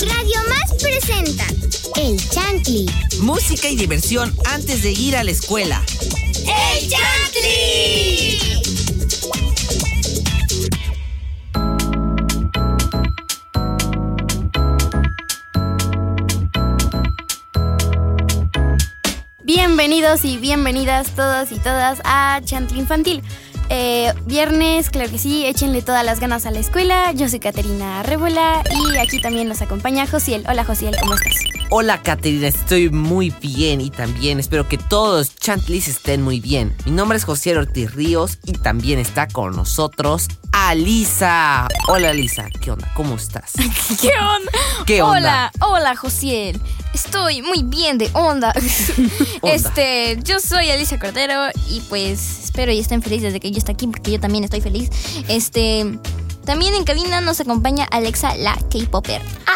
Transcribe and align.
Radio 0.00 0.40
Más 0.48 0.82
presenta 0.82 1.46
El 1.94 2.18
Chantli. 2.28 2.90
Música 3.20 3.68
y 3.68 3.76
diversión 3.76 4.34
antes 4.44 4.82
de 4.82 4.90
ir 4.90 5.16
a 5.16 5.22
la 5.22 5.30
escuela. 5.30 5.80
¡El 6.40 6.88
Chantli! 6.90 8.38
Bienvenidos 19.44 20.24
y 20.24 20.38
bienvenidas 20.38 21.14
todos 21.14 21.52
y 21.52 21.58
todas 21.58 22.00
a 22.04 22.40
Chantli 22.44 22.80
Infantil. 22.80 23.22
Eh, 23.70 24.12
viernes, 24.26 24.90
claro 24.90 25.10
que 25.10 25.18
sí, 25.18 25.46
échenle 25.46 25.82
todas 25.82 26.04
las 26.04 26.20
ganas 26.20 26.46
a 26.46 26.50
la 26.50 26.58
escuela. 26.58 27.12
Yo 27.12 27.28
soy 27.28 27.40
Caterina 27.40 28.02
Rébola 28.02 28.62
y 28.70 28.98
aquí 28.98 29.20
también 29.20 29.48
nos 29.48 29.62
acompaña 29.62 30.06
Josiel. 30.06 30.44
Hola 30.48 30.64
Josiel, 30.64 30.94
¿cómo 31.00 31.14
estás? 31.14 31.63
Hola 31.70 32.02
Caterina, 32.02 32.46
estoy 32.46 32.90
muy 32.90 33.30
bien 33.40 33.80
y 33.80 33.90
también 33.90 34.38
espero 34.38 34.68
que 34.68 34.76
todos 34.78 35.34
Chantlis 35.34 35.88
estén 35.88 36.22
muy 36.22 36.38
bien. 36.38 36.76
Mi 36.84 36.92
nombre 36.92 37.16
es 37.16 37.24
Josiel 37.24 37.58
Ortiz 37.58 37.94
Ríos 37.94 38.38
y 38.44 38.52
también 38.52 38.98
está 38.98 39.26
con 39.26 39.56
nosotros 39.56 40.28
Alisa. 40.52 41.66
Hola 41.88 42.10
Alisa, 42.10 42.48
¿qué 42.60 42.70
onda? 42.70 42.90
¿Cómo 42.94 43.16
estás? 43.16 43.52
¿Qué 44.00 44.08
onda? 44.08 44.52
¿Qué 44.86 45.02
onda? 45.02 45.18
Hola, 45.18 45.52
hola 45.60 45.96
Josiel. 45.96 46.60
Estoy 46.92 47.42
muy 47.42 47.62
bien 47.62 47.98
de 47.98 48.10
onda. 48.12 48.52
Este, 49.42 50.18
yo 50.22 50.40
soy 50.40 50.70
Alicia 50.70 50.98
Cordero 50.98 51.48
y 51.68 51.80
pues 51.88 52.44
espero 52.44 52.72
y 52.72 52.78
estén 52.78 53.02
felices 53.02 53.32
de 53.32 53.40
que 53.40 53.50
yo 53.50 53.58
esté 53.58 53.72
aquí 53.72 53.86
porque 53.86 54.12
yo 54.12 54.20
también 54.20 54.44
estoy 54.44 54.60
feliz. 54.60 54.90
Este, 55.28 55.98
también 56.44 56.74
en 56.74 56.84
cabina 56.84 57.20
nos 57.20 57.40
acompaña 57.40 57.84
Alexa, 57.84 58.36
la 58.36 58.54
K-Popper. 58.54 59.20
Ah, 59.46 59.54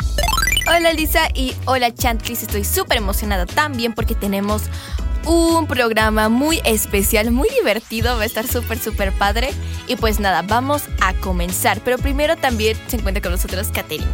Hola 0.71 0.93
Lisa 0.93 1.29
y 1.33 1.55
hola 1.65 1.95
Chantlis, 1.95 2.43
estoy 2.43 2.63
súper 2.63 2.99
emocionada 2.99 3.47
también 3.47 3.95
porque 3.95 4.15
tenemos 4.15 4.65
un 5.25 5.67
programa 5.67 6.29
muy 6.29 6.61
especial, 6.63 7.31
muy 7.31 7.49
divertido, 7.49 8.17
va 8.17 8.23
a 8.23 8.27
estar 8.27 8.47
súper, 8.47 8.79
súper 8.79 9.13
padre. 9.13 9.49
Y 9.87 9.97
pues 9.97 10.21
nada, 10.21 10.43
vamos 10.43 10.85
a 11.01 11.15
comenzar, 11.15 11.81
pero 11.83 11.97
primero 11.97 12.37
también 12.37 12.77
se 12.87 12.97
encuentra 12.97 13.23
con 13.23 13.33
nosotros 13.33 13.69
Caterina. 13.69 14.13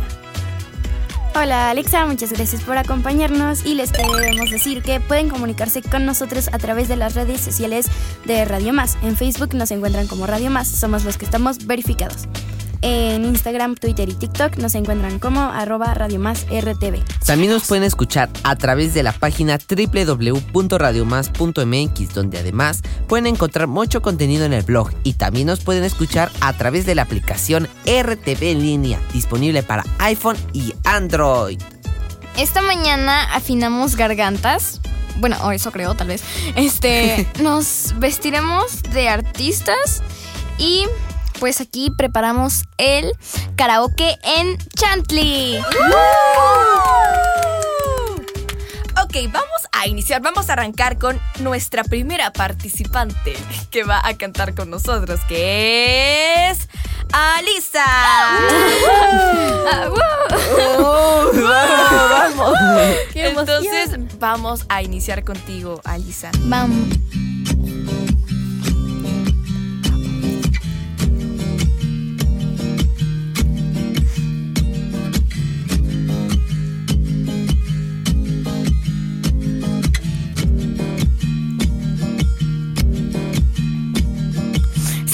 Hola 1.35 1.71
Alexa, 1.71 2.07
muchas 2.07 2.33
gracias 2.33 2.63
por 2.63 2.79
acompañarnos 2.79 3.67
y 3.67 3.75
les 3.75 3.91
queremos 3.91 4.49
decir 4.49 4.81
que 4.81 5.01
pueden 5.01 5.31
comunicarse 5.31 5.83
con 5.83 6.07
nosotros 6.07 6.49
a 6.53 6.59
través 6.59 6.87
de 6.87 6.95
las 6.95 7.15
redes 7.17 7.41
sociales 7.41 7.87
de 8.27 8.45
Radio 8.45 8.73
Más. 8.73 8.97
En 9.03 9.17
Facebook 9.17 9.55
nos 9.55 9.73
encuentran 9.73 10.07
como 10.07 10.25
Radio 10.25 10.51
Más, 10.51 10.69
somos 10.69 11.05
los 11.05 11.19
que 11.19 11.25
estamos 11.25 11.67
verificados. 11.67 12.29
En 12.87 13.25
Instagram, 13.25 13.77
Twitter 13.77 14.11
y 14.11 14.13
TikTok 14.13 14.59
nos 14.59 14.75
encuentran 14.75 15.19
como 15.19 15.41
arroba 15.41 15.95
Radio 15.95 16.21
Más 16.21 16.45
RTV. 16.51 17.03
También 17.25 17.51
nos 17.51 17.67
pueden 17.67 17.83
escuchar 17.83 18.29
a 18.43 18.57
través 18.57 18.93
de 18.93 19.03
la 19.03 19.13
página 19.13 19.57
www.radiomás.mx, 19.57 22.15
donde 22.15 22.39
además 22.39 22.83
pueden 23.09 23.27
encontrar 23.27 23.69
mucho 23.69 24.03
contenido 24.03 24.45
en 24.45 24.53
el 24.53 24.65
blog 24.65 24.91
y 25.03 25.15
también 25.15 25.47
nos 25.47 25.61
pueden 25.61 25.83
escuchar 25.83 26.31
a 26.43 26.53
través 26.53 26.85
de 26.85 26.95
la 26.95 27.01
aplicación 27.01 27.71
RTV 27.87 28.43
en 28.43 28.61
línea, 28.61 29.01
disponible 29.15 29.63
para 29.63 29.83
iPhone 30.01 30.37
y 30.53 30.75
Android. 30.85 31.63
esta 32.37 32.61
mañana 32.61 33.35
afinamos 33.35 33.97
gargantas. 33.97 34.83
Bueno, 35.21 35.39
o 35.43 35.53
eso 35.53 35.73
creo, 35.73 35.95
tal 35.95 36.09
vez. 36.09 36.23
Este, 36.55 37.27
nos 37.43 37.95
vestiremos 37.99 38.83
de 38.93 39.09
artistas 39.09 40.03
y 40.59 40.85
pues 41.39 41.61
aquí 41.61 41.91
preparamos 41.91 42.65
el 42.79 43.13
karaoke 43.57 44.19
en 44.23 44.59
Chantley. 44.77 45.59
Ok, 49.03 49.17
vamos 49.33 49.49
a 49.73 49.87
iniciar, 49.87 50.23
vamos 50.23 50.49
a 50.49 50.55
arrancar 50.55 50.99
con 50.99 51.21
nuestra 51.41 51.85
primera 51.85 52.33
participante 52.33 53.37
que 53.71 53.85
va 53.85 54.01
a 54.05 54.17
cantar 54.17 54.55
con 54.55 54.71
nosotros, 54.71 55.21
que 55.29 56.51
es 56.51 56.69
Alisa. 57.13 57.85
Ah, 59.67 59.89
¡wow! 59.89 61.33
vamos. 61.43 62.59
¡Qué 63.13 63.29
emoción! 63.29 63.63
Entonces 63.65 64.19
vamos 64.19 64.65
a 64.69 64.83
iniciar 64.83 65.25
contigo, 65.25 65.81
Alisa. 65.85 66.31
Vamos. 66.41 66.89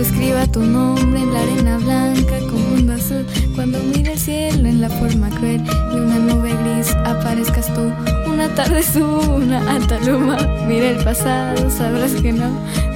Escriba 0.00 0.46
tu 0.46 0.62
nombre 0.62 1.20
en 1.20 1.32
la 1.34 1.40
arena 1.40 1.76
blanca 1.76 2.38
con 2.48 2.70
mundo 2.70 2.94
azul, 2.94 3.26
cuando 3.54 3.78
mire 3.80 4.14
el 4.14 4.18
cielo 4.18 4.66
en 4.66 4.80
la 4.80 4.88
forma 4.88 5.28
cruel 5.28 5.62
y 5.92 5.94
una 5.94 6.18
nube 6.18 6.54
gris 6.62 6.94
aparezcas 7.04 7.66
tú, 7.74 7.92
una 8.26 8.48
tarde 8.54 8.82
sube 8.82 9.28
una 9.28 9.60
alta 9.70 9.98
luma, 9.98 10.38
mira 10.66 10.88
el 10.88 11.04
pasado, 11.04 11.70
sabrás 11.70 12.14
que 12.14 12.32
no 12.32 12.50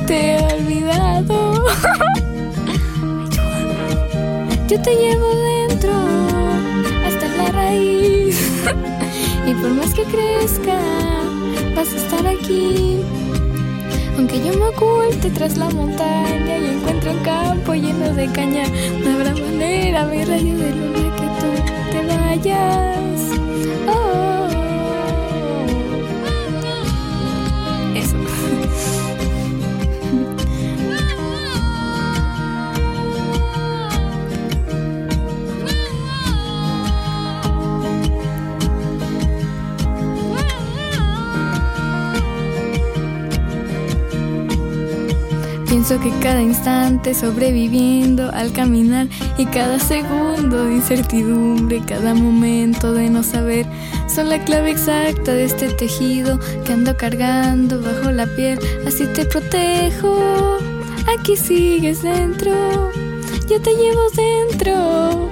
te 0.07 0.37
he 0.37 0.55
olvidado. 0.55 1.67
Yo 4.69 4.81
te 4.81 4.97
llevo 4.97 5.29
dentro 5.69 5.93
hasta 7.07 7.29
la 7.37 7.53
raíz 7.53 8.39
y 9.47 9.53
por 9.53 9.71
más 9.75 9.93
que 9.93 10.05
crezca 10.05 10.79
vas 11.77 11.93
a 11.93 11.97
estar 11.97 12.27
aquí. 12.27 13.01
Aunque 14.17 14.39
yo 14.39 14.53
me 14.55 14.69
oculte 14.69 15.31
tras 15.31 15.57
la 15.57 15.69
montaña 15.71 16.59
y 16.59 16.67
encuentre 16.77 17.11
un 17.11 17.23
campo 17.23 17.75
lleno 17.75 18.15
de 18.15 18.27
caña, 18.33 18.65
no 19.03 19.11
habrá 19.11 19.35
manera, 19.35 20.05
mi 20.07 20.25
rayo 20.25 20.57
de 20.57 20.71
luna, 20.71 21.17
que 21.17 21.27
tú 21.41 21.49
te 21.91 22.07
vayas. 22.07 23.14
Que 46.01 46.11
cada 46.21 46.41
instante 46.41 47.15
sobreviviendo 47.15 48.31
al 48.33 48.53
caminar 48.53 49.09
y 49.39 49.47
cada 49.47 49.79
segundo 49.79 50.65
de 50.65 50.75
incertidumbre, 50.75 51.83
cada 51.87 52.15
momento 52.15 52.93
de 52.93 53.11
no 53.11 53.23
saber, 53.23 53.67
son 54.07 54.29
la 54.29 54.43
clave 54.45 54.71
exacta 54.71 55.33
de 55.33 55.45
este 55.45 55.69
tejido 55.69 56.39
que 56.65 56.73
ando 56.73 56.97
cargando 56.97 57.81
bajo 57.83 58.11
la 58.11 58.27
piel. 58.35 58.59
Así 58.87 59.07
te 59.07 59.25
protejo, 59.25 60.59
aquí 61.19 61.37
sigues 61.37 62.03
dentro, 62.03 62.91
yo 63.49 63.61
te 63.61 63.71
llevo 63.75 64.03
dentro 64.17 65.31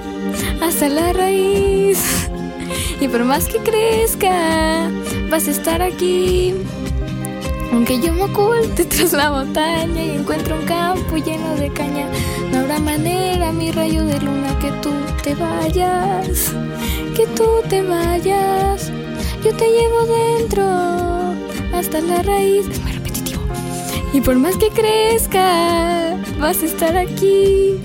hasta 0.61 0.89
la 0.89 1.13
raíz. 1.13 2.29
Y 3.01 3.07
por 3.07 3.23
más 3.25 3.47
que 3.47 3.57
crezca, 3.57 4.89
vas 5.29 5.47
a 5.47 5.51
estar 5.51 5.81
aquí. 5.81 6.53
Aunque 7.73 7.99
yo 7.99 8.13
me 8.13 8.21
oculte 8.25 8.85
tras 8.85 9.13
la 9.13 9.31
montaña 9.31 10.03
y 10.03 10.11
encuentro 10.11 10.55
un 10.59 10.65
campo 10.65 11.17
lleno 11.17 11.55
de 11.55 11.73
caña, 11.73 12.07
no 12.51 12.59
habrá 12.59 12.77
manera, 12.77 13.51
mi 13.51 13.71
rayo 13.71 14.05
de 14.05 14.19
luna, 14.19 14.59
que 14.59 14.71
tú 14.83 14.91
te 15.23 15.33
vayas, 15.33 16.53
que 17.15 17.25
tú 17.35 17.45
te 17.67 17.81
vayas. 17.81 18.91
Yo 19.43 19.55
te 19.55 19.65
llevo 19.65 20.05
dentro 20.05 20.63
hasta 21.75 21.99
la 21.99 22.21
raíz. 22.21 22.67
Es 22.69 22.79
muy 22.79 22.91
repetitivo. 22.91 23.41
Y 24.13 24.21
por 24.21 24.37
más 24.37 24.55
que 24.57 24.69
crezca, 24.69 26.15
vas 26.39 26.61
a 26.61 26.65
estar 26.65 26.95
aquí. 26.95 27.79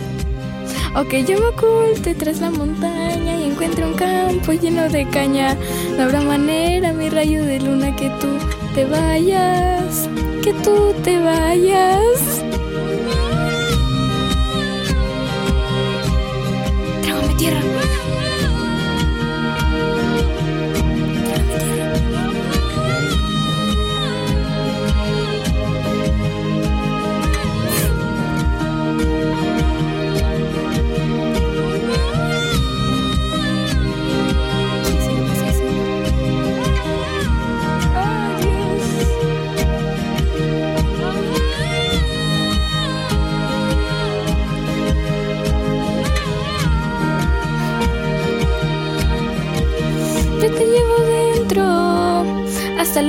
O 0.94 1.04
que 1.04 1.24
yo 1.24 1.40
me 1.40 1.46
oculte 1.46 2.14
tras 2.14 2.40
la 2.40 2.50
montaña 2.50 3.40
y 3.40 3.44
encuentre 3.44 3.86
un 3.86 3.94
campo 3.94 4.52
lleno 4.52 4.86
de 4.90 5.08
caña. 5.08 5.56
No 5.96 6.02
habrá 6.02 6.20
manera, 6.20 6.92
mi 6.92 7.08
rayo 7.08 7.42
de 7.42 7.60
luna, 7.60 7.96
que 7.96 8.10
tú 8.20 8.28
te 8.78 8.84
vayas, 8.84 10.08
que 10.40 10.52
tú 10.62 10.94
te 11.02 11.18
vayas. 11.18 12.44
Trágame 17.02 17.34
tierra. 17.34 17.77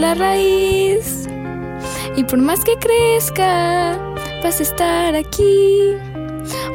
La 0.09 0.15
raíz. 0.15 1.27
Y 2.15 2.23
por 2.23 2.39
más 2.39 2.63
que 2.63 2.75
crezca, 2.77 3.97
vas 4.44 4.59
a 4.59 4.63
estar 4.63 5.15
aquí. 5.15 5.94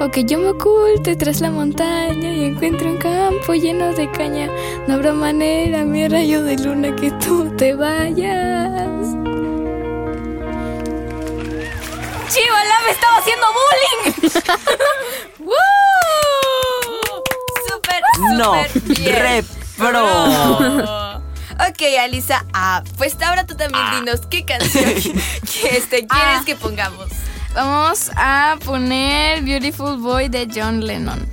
O 0.00 0.08
que 0.10 0.24
yo 0.24 0.38
me 0.38 0.48
oculte 0.50 1.16
tras 1.16 1.40
la 1.40 1.50
montaña 1.50 2.32
y 2.32 2.44
encuentre 2.44 2.88
un 2.88 2.96
campo 2.98 3.54
lleno 3.54 3.92
de 3.92 4.10
caña. 4.10 4.48
No 4.86 4.94
habrá 4.94 5.12
manera, 5.12 5.84
mi 5.84 6.06
rayo 6.08 6.42
de 6.44 6.56
luna, 6.58 6.94
que 6.94 7.10
tú 7.12 7.50
te 7.56 7.74
vayas. 7.74 9.06
¡Chivala 12.28 12.76
me 12.86 12.90
estaba 12.92 13.16
haciendo 13.18 13.46
bullying! 13.58 14.30
¡Woo! 15.46 15.54
¡Súper, 17.68 18.02
No, 18.36 18.64
súper 18.72 18.96
bien! 18.98 19.16
re 19.16 19.44
pro. 19.76 21.03
Ok, 21.68 21.82
Alisa, 22.00 22.44
ah, 22.52 22.82
pues 22.98 23.16
ahora 23.22 23.46
tú 23.46 23.54
también 23.56 23.82
dinos 23.98 24.20
qué 24.28 24.44
canción 24.44 24.84
que 24.94 25.76
este, 25.76 26.06
quieres 26.06 26.08
Ah. 26.10 26.42
que 26.44 26.56
pongamos. 26.56 27.08
Vamos 27.54 28.10
a 28.16 28.56
poner 28.64 29.42
Beautiful 29.42 29.96
Boy 29.98 30.28
de 30.28 30.48
John 30.52 30.84
Lennon. 30.84 31.24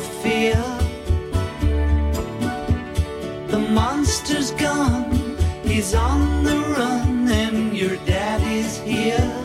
Fear. 0.00 0.56
The 3.48 3.58
monster's 3.58 4.50
gone. 4.52 5.36
He's 5.64 5.94
on 5.94 6.44
the 6.44 6.58
run, 6.76 7.28
and 7.28 7.76
your 7.76 7.96
daddy's 8.04 8.78
here. 8.78 9.43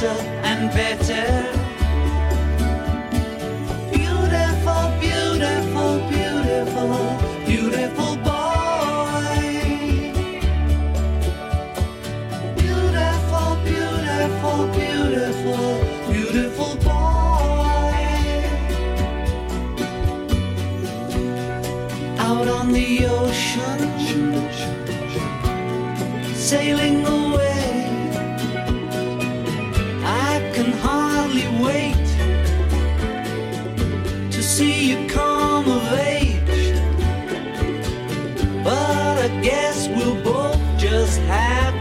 Better 0.00 0.20
and 0.44 0.70
better. 0.70 1.09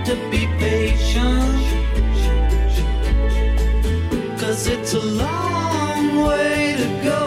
To 0.09 0.15
be 0.31 0.47
patient. 0.57 1.61
Cause 4.39 4.65
it's 4.65 4.95
a 4.95 5.05
long 5.23 6.25
way 6.25 6.75
to 6.81 6.87
go. 7.09 7.21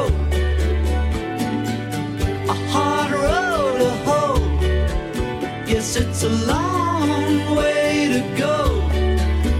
A 2.54 2.56
hard 2.72 3.12
road 3.12 3.78
to 3.82 3.90
hoe. 4.06 4.42
Yes, 5.64 5.94
it's 5.94 6.24
a 6.24 6.32
long 6.52 7.54
way 7.54 8.08
to 8.14 8.20
go. 8.36 8.56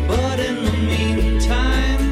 But 0.08 0.40
in 0.40 0.56
the 0.64 0.76
meantime, 0.92 2.02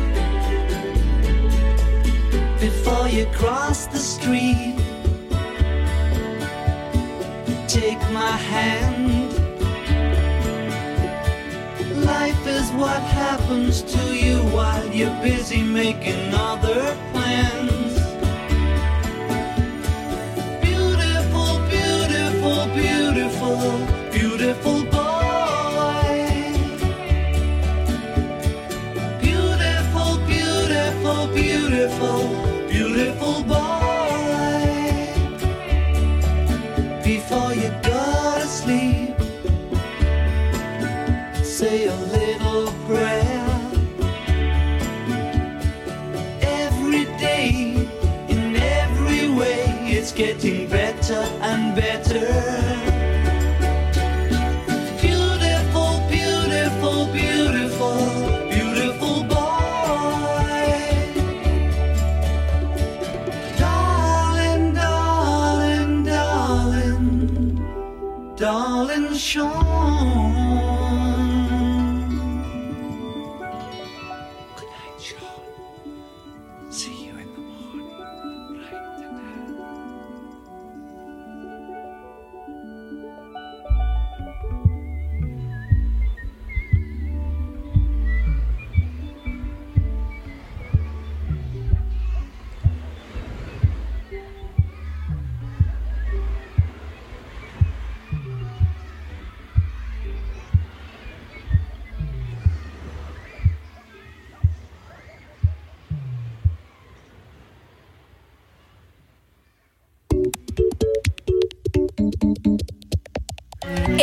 before 2.61 3.09
you 3.09 3.27
cross 3.41 3.87
the 3.87 3.99
street, 3.99 4.77
happens 13.31 13.83
to 13.83 14.03
you 14.13 14.39
while 14.51 14.85
you're 14.93 15.23
busy 15.23 15.63
making 15.63 16.35
other 16.35 16.90
show. 69.31 69.70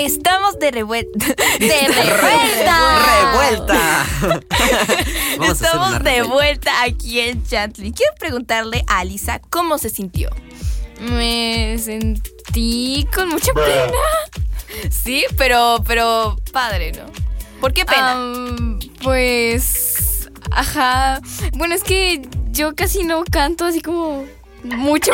Estamos 0.08 0.58
de 0.60 0.72
revuelta. 0.72 1.26
¡De 1.60 1.88
revuelta! 1.88 2.78
¡Revuelta! 3.22 4.06
Estamos 5.52 6.04
de 6.04 6.22
vuelta 6.24 6.72
aquí 6.84 7.20
en 7.20 7.46
Chantley. 7.46 7.92
Quiero 7.92 8.14
preguntarle 8.18 8.84
a 8.88 9.00
Alisa 9.00 9.40
cómo 9.50 9.78
se 9.78 9.90
sintió. 9.90 10.30
Me 11.02 11.78
sentí 11.78 13.06
con 13.14 13.30
mucha 13.30 13.52
pena. 13.54 13.92
Sí, 14.90 15.26
pero, 15.38 15.84
pero 15.86 16.38
padre, 16.54 16.94
¿no? 16.94 17.04
¿Por 17.60 17.74
qué 17.74 17.86
pena? 17.86 18.18
Pues 19.04 20.30
Ajá. 20.52 21.20
Bueno, 21.54 21.76
es 21.76 21.84
que 21.84 22.22
yo 22.52 22.74
casi 22.76 23.04
no 23.04 23.24
canto 23.30 23.66
así 23.66 23.82
como 23.82 24.26
mucho. 24.64 25.12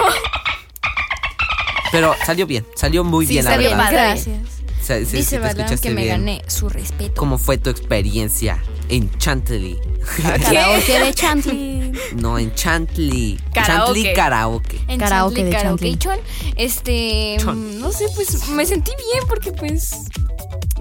Pero 1.92 2.16
salió 2.26 2.46
bien, 2.46 2.66
salió 2.76 3.04
muy 3.04 3.26
Sí, 3.26 3.34
bien, 3.34 3.46
la 3.46 3.58
verdad. 3.58 3.78
padre. 3.78 3.96
Gracias. 3.98 4.38
Se- 4.84 5.06
se- 5.06 5.18
Dice 5.18 5.38
escuchaste 5.38 5.78
que 5.90 5.94
me 5.96 6.04
bien. 6.04 6.18
gané 6.20 6.42
su 6.48 6.68
respeto. 6.68 7.14
¿Cómo 7.16 7.38
fue 7.38 7.58
tu 7.58 7.70
experiencia 7.70 8.62
en 8.90 9.10
Chantilly? 9.18 9.78
Karaoke 10.44 11.00
de 11.00 11.14
Chantley. 11.14 11.92
No, 12.16 12.38
en 12.38 12.54
Chantilly. 12.54 13.40
Karaoke. 13.54 13.86
Chantilly 13.94 14.14
karaoke. 14.14 14.80
En 14.88 15.00
Karaoke 15.00 15.36
Chantley, 15.52 15.94
de 15.94 15.98
karaoke. 15.98 16.24
Este, 16.58 17.38
Chon. 17.40 17.78
mm, 17.78 17.80
no 17.80 17.92
sé, 17.92 18.06
pues 18.16 18.50
me 18.50 18.66
sentí 18.66 18.92
bien 19.12 19.24
porque 19.28 19.52
pues 19.54 19.92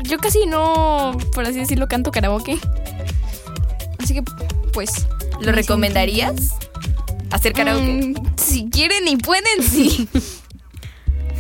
yo 0.05 0.19
casi 0.19 0.47
no, 0.47 1.17
por 1.35 1.45
así 1.45 1.59
decirlo, 1.61 1.87
canto 1.87 2.11
karaoke. 2.11 2.59
Así 3.99 4.15
que 4.15 4.23
pues 4.73 5.07
¿Lo 5.41 5.53
recomendarías? 5.53 6.35
¿Hacer 7.31 7.53
karaoke? 7.53 7.85
mm, 7.85 8.15
si 8.37 8.69
quieren 8.69 9.07
y 9.07 9.17
pueden, 9.17 9.63
sí. 9.63 10.09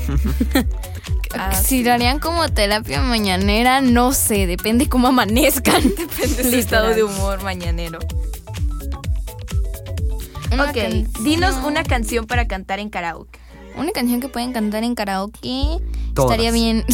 Ah, 1.39 1.55
si 1.55 1.83
lo 1.83 1.93
harían 1.93 2.19
como 2.19 2.49
terapia 2.49 3.01
mañanera, 3.01 3.81
no 3.81 4.13
sé, 4.13 4.47
depende 4.47 4.89
cómo 4.89 5.09
amanezcan. 5.09 5.83
Depende 5.97 6.43
de 6.43 6.51
su 6.51 6.57
estado 6.57 6.89
de 6.89 7.03
humor 7.05 7.43
mañanero. 7.43 7.99
Una 10.53 10.65
ok, 10.65 10.75
canción- 10.75 11.09
dinos 11.25 11.57
una 11.65 11.83
canción 11.83 12.27
para 12.27 12.47
cantar 12.47 12.79
en 12.79 12.91
karaoke. 12.91 13.39
Una 13.77 13.91
canción 13.93 14.21
que 14.21 14.29
pueden 14.29 14.53
cantar 14.53 14.85
en 14.85 14.95
karaoke. 14.95 15.79
Todas. 16.15 16.33
Estaría 16.33 16.51
bien. 16.51 16.85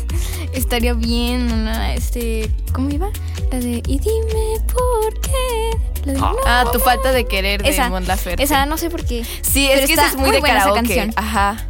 estaría 0.52 0.94
bien 0.94 1.52
una, 1.52 1.94
este, 1.94 2.50
¿cómo 2.72 2.90
iba? 2.90 3.08
La 3.52 3.60
de 3.60 3.80
Y 3.86 3.98
dime 4.00 4.60
por 4.72 5.20
qué. 5.20 5.78
La 6.06 6.12
de, 6.14 6.18
Ah. 6.18 6.32
"No". 6.32 6.36
Ah, 6.44 6.64
tu 6.72 6.80
falta 6.80 7.12
de 7.12 7.24
querer 7.26 7.62
de 7.62 7.68
esa, 7.70 7.88
Mon 7.88 8.04
Laferte. 8.06 8.42
esa 8.42 8.66
no 8.66 8.76
sé 8.78 8.90
por 8.90 9.04
qué. 9.04 9.24
Sí, 9.42 9.68
es 9.70 9.86
que 9.86 9.92
esa 9.92 10.08
es 10.08 10.14
muy, 10.14 10.22
muy 10.24 10.30
de 10.32 10.40
buena 10.40 10.56
esa 10.58 10.68
karaoke. 10.70 10.88
canción. 10.96 11.12
Ajá. 11.16 11.68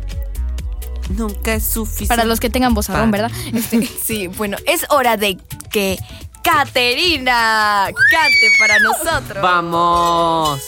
Nunca 1.10 1.54
es 1.54 1.66
suficiente. 1.66 2.08
Para 2.08 2.24
los 2.24 2.40
que 2.40 2.50
tengan 2.50 2.74
vozarrón, 2.74 3.10
¿verdad? 3.10 3.30
Este, 3.52 3.86
Sí, 4.04 4.26
bueno, 4.28 4.56
es 4.66 4.86
hora 4.90 5.16
de 5.16 5.38
que 5.70 5.98
Caterina 6.42 7.86
cante 8.10 8.48
para 8.58 8.78
nosotros. 8.80 9.42
¡Vamos! 9.42 10.60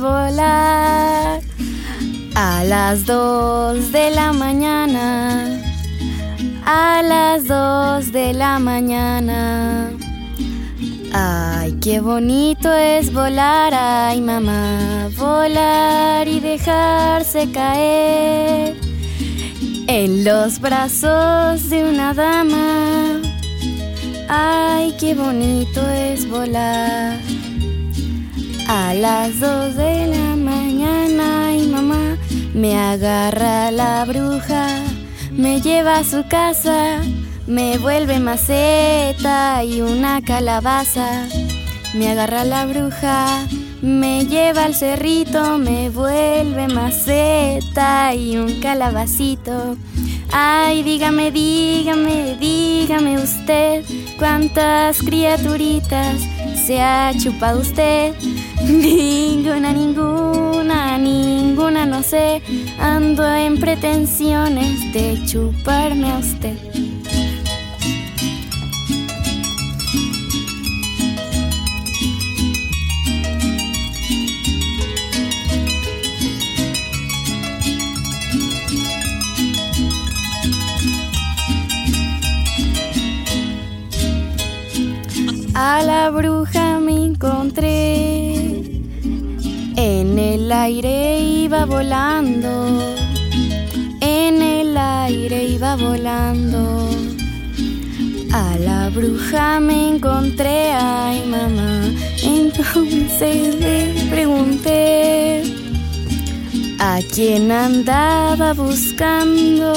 Volar 0.00 1.40
a 2.34 2.64
las 2.64 3.06
dos 3.06 3.92
de 3.92 4.10
la 4.10 4.32
mañana. 4.32 5.60
A 6.64 7.02
las 7.02 7.46
dos 7.46 8.10
de 8.12 8.32
la 8.32 8.58
mañana. 8.58 9.90
Ay, 11.12 11.76
qué 11.82 12.00
bonito 12.00 12.72
es 12.72 13.12
volar, 13.12 13.74
ay 13.74 14.20
mamá, 14.20 15.08
volar 15.16 16.28
y 16.28 16.38
dejarse 16.38 17.50
caer 17.50 18.76
en 19.88 20.24
los 20.24 20.60
brazos 20.60 21.68
de 21.68 21.84
una 21.84 22.14
dama. 22.14 23.20
Ay, 24.28 24.94
qué 25.00 25.14
bonito 25.14 25.80
es 25.90 26.28
volar. 26.30 27.18
A 28.72 28.94
las 28.94 29.40
dos 29.40 29.74
de 29.74 30.06
la 30.06 30.36
mañana 30.36 31.56
y 31.56 31.66
mamá 31.66 32.16
me 32.54 32.78
agarra 32.78 33.72
la 33.72 34.04
bruja, 34.04 34.68
me 35.32 35.60
lleva 35.60 35.96
a 35.96 36.04
su 36.04 36.24
casa, 36.28 37.00
me 37.48 37.78
vuelve 37.78 38.20
maceta 38.20 39.64
y 39.64 39.80
una 39.80 40.22
calabaza. 40.22 41.26
Me 41.94 42.10
agarra 42.12 42.44
la 42.44 42.64
bruja, 42.66 43.44
me 43.82 44.26
lleva 44.26 44.66
al 44.66 44.76
cerrito, 44.76 45.58
me 45.58 45.90
vuelve 45.90 46.68
maceta 46.68 48.14
y 48.14 48.36
un 48.36 48.60
calabacito. 48.60 49.76
Ay, 50.30 50.84
dígame, 50.84 51.32
dígame, 51.32 52.36
dígame 52.38 53.18
usted 53.18 53.84
cuántas 54.16 54.98
criaturitas 54.98 56.20
se 56.64 56.80
ha 56.80 57.12
chupado 57.18 57.62
usted. 57.62 58.14
Ninguna, 58.68 59.72
ninguna, 59.72 60.98
ninguna, 60.98 61.86
no 61.86 62.02
sé. 62.02 62.42
Ando 62.78 63.26
en 63.26 63.58
pretensiones 63.58 64.92
de 64.92 65.22
chuparme 65.26 66.10
a 66.10 66.18
usted. 66.18 66.56
A 85.54 85.82
la 85.82 86.10
bruja 86.10 86.78
me 86.78 87.04
encontré. 87.04 88.29
El 90.50 90.56
aire 90.56 91.20
iba 91.20 91.64
volando. 91.64 92.96
En 94.00 94.42
el 94.42 94.76
aire 94.76 95.44
iba 95.44 95.76
volando. 95.76 96.90
A 98.32 98.56
la 98.58 98.90
bruja 98.90 99.60
me 99.60 99.90
encontré, 99.90 100.72
ay 100.72 101.22
mamá. 101.24 101.82
Entonces 102.24 103.60
le 103.60 103.94
pregunté 104.10 105.44
a 106.80 106.98
quién 107.14 107.52
andaba 107.52 108.52
buscando. 108.52 109.72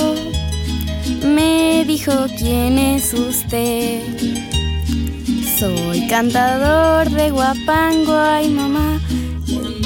Me 1.24 1.86
dijo 1.86 2.14
quién 2.40 2.80
es 2.80 3.14
usted. 3.14 4.02
Soy 5.60 6.08
cantador 6.08 7.12
de 7.12 7.30
guapango, 7.30 8.18
ay 8.18 8.50
mamá. 8.50 9.03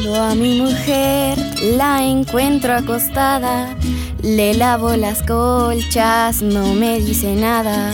Cuando 0.08 0.24
a 0.24 0.36
mi 0.36 0.62
mujer 0.62 1.38
la 1.76 2.02
encuentro 2.02 2.74
acostada, 2.74 3.76
le 4.24 4.54
lavo 4.54 4.96
las 4.96 5.22
colchas, 5.22 6.42
no 6.42 6.76
me 6.76 7.02
dice 7.02 7.36
nada. 7.36 7.92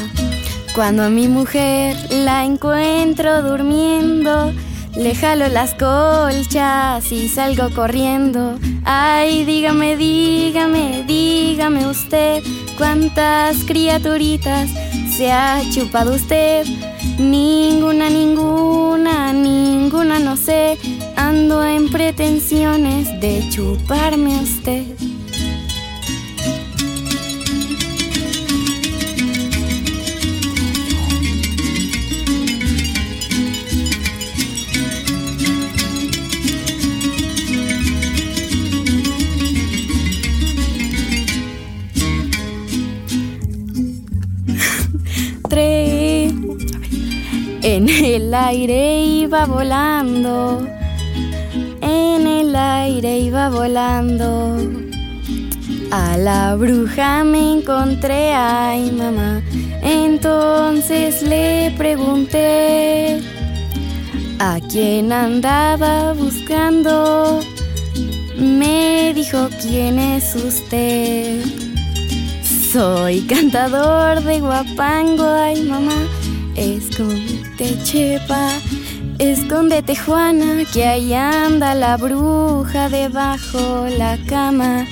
Cuando 0.75 1.01
a 1.05 1.09
mi 1.09 1.27
mujer 1.27 1.97
la 2.11 2.45
encuentro 2.45 3.41
durmiendo, 3.41 4.53
le 4.95 5.15
jalo 5.15 5.47
las 5.47 5.73
colchas 5.73 7.11
y 7.11 7.27
salgo 7.29 7.71
corriendo. 7.73 8.59
Ay, 8.85 9.43
dígame, 9.45 9.97
dígame, 9.97 11.03
dígame 11.07 11.87
usted 11.87 12.43
cuántas 12.77 13.63
criaturitas 13.65 14.69
se 15.17 15.31
ha 15.31 15.63
chupado 15.73 16.13
usted. 16.13 16.67
Ninguna, 17.17 18.07
ninguna, 18.11 19.33
ninguna, 19.33 20.19
no 20.19 20.37
sé. 20.37 20.77
En 21.33 21.89
pretensiones 21.89 23.19
de 23.19 23.43
chuparme 23.49 24.35
a 24.35 24.41
usted. 24.41 24.85
En 47.63 47.87
el 47.89 48.33
aire 48.33 49.03
iba 49.03 49.45
volando. 49.45 50.72
El 52.53 52.59
aire 52.59 53.17
iba 53.17 53.49
volando. 53.49 54.57
A 55.89 56.17
la 56.17 56.55
bruja 56.55 57.23
me 57.23 57.53
encontré, 57.53 58.31
ay 58.35 58.91
mamá. 58.91 59.41
Entonces 59.81 61.23
le 61.23 61.73
pregunté 61.79 63.23
a 64.37 64.59
quién 64.71 65.11
andaba 65.11 66.13
buscando. 66.13 67.39
Me 68.37 69.13
dijo 69.15 69.49
quién 69.59 69.97
es 69.97 70.35
usted. 70.35 71.43
Soy 72.71 73.21
cantador 73.21 74.21
de 74.21 74.41
guapango, 74.41 75.25
ay 75.25 75.63
mamá. 75.63 76.05
Escóndete, 76.55 77.79
chepa. 77.83 78.47
Escóndete, 79.23 79.95
Juana, 79.95 80.65
que 80.73 80.85
ahí 80.85 81.13
anda 81.13 81.73
la 81.75 81.95
bruja 81.95 82.89
debajo 82.89 83.87
la 83.97 84.17
cama. 84.27 84.85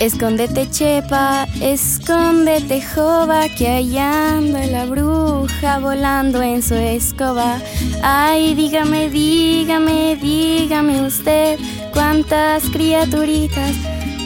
Escóndete, 0.00 0.70
chepa. 0.70 1.46
Escóndete, 1.60 2.80
jova, 2.80 3.46
que 3.50 3.68
ahí 3.68 3.98
anda 3.98 4.64
la 4.64 4.86
bruja 4.86 5.80
volando 5.80 6.40
en 6.40 6.62
su 6.62 6.76
escoba. 6.76 7.58
Ay, 8.02 8.54
dígame, 8.54 9.10
dígame, 9.10 10.16
dígame 10.16 11.02
usted, 11.02 11.58
cuántas 11.92 12.64
criaturitas 12.70 13.72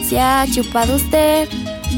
se 0.07 0.21
ha 0.21 0.45
chupado 0.49 0.95
usted. 0.95 1.49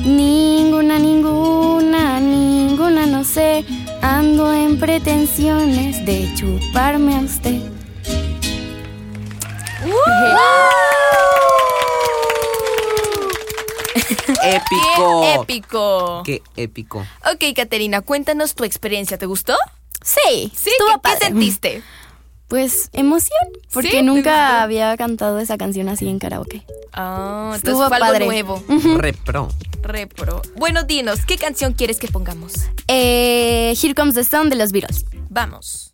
Ninguna, 0.04 0.98
ninguna, 0.98 2.20
ninguna, 2.20 3.06
no 3.06 3.24
sé. 3.24 3.64
Ando 4.06 4.54
en 4.54 4.80
pretensiones 4.80 6.06
de 6.06 6.32
chuparme 6.36 7.16
a 7.16 7.22
usted. 7.22 7.56
¡Épico! 14.44 15.22
¡Qué 15.22 15.34
épico! 15.42 16.24
¡Qué 16.24 16.44
épico! 16.56 17.00
Ok, 17.34 17.56
Caterina, 17.56 18.02
cuéntanos 18.02 18.54
tu 18.54 18.64
experiencia. 18.64 19.18
¿Te 19.18 19.26
gustó? 19.26 19.56
Sí, 20.04 20.52
Sí, 20.56 20.70
¿qué, 20.78 21.00
qué 21.04 21.26
sentiste? 21.26 21.82
Pues 22.48 22.90
emoción, 22.94 23.40
porque 23.74 23.90
¿Sí? 23.90 23.96
¿Te 23.98 24.04
nunca 24.04 24.62
había 24.62 24.96
cantado 24.98 25.40
esa 25.40 25.58
canción 25.58 25.90
así 25.90 26.08
en 26.08 26.20
karaoke. 26.20 26.64
Ah, 26.94 27.54
entonces 27.56 27.70
Estuvo 27.70 27.88
fue 27.88 27.98
algo 27.98 28.08
padre. 28.08 28.26
nuevo. 28.28 28.64
Repro. 28.98 29.50
Repro. 29.82 30.42
Bueno, 30.56 30.84
dinos, 30.84 31.26
¿qué 31.26 31.38
canción 31.38 31.74
quieres 31.74 32.00
que 32.00 32.08
pongamos? 32.08 32.54
Eh, 32.88 33.74
Here 33.82 33.96
Comes 33.96 34.14
the 34.16 34.24
Sun 34.24 34.50
de 34.50 34.56
los 34.58 34.72
Beatles. 34.72 35.06
Vamos. 35.30 35.94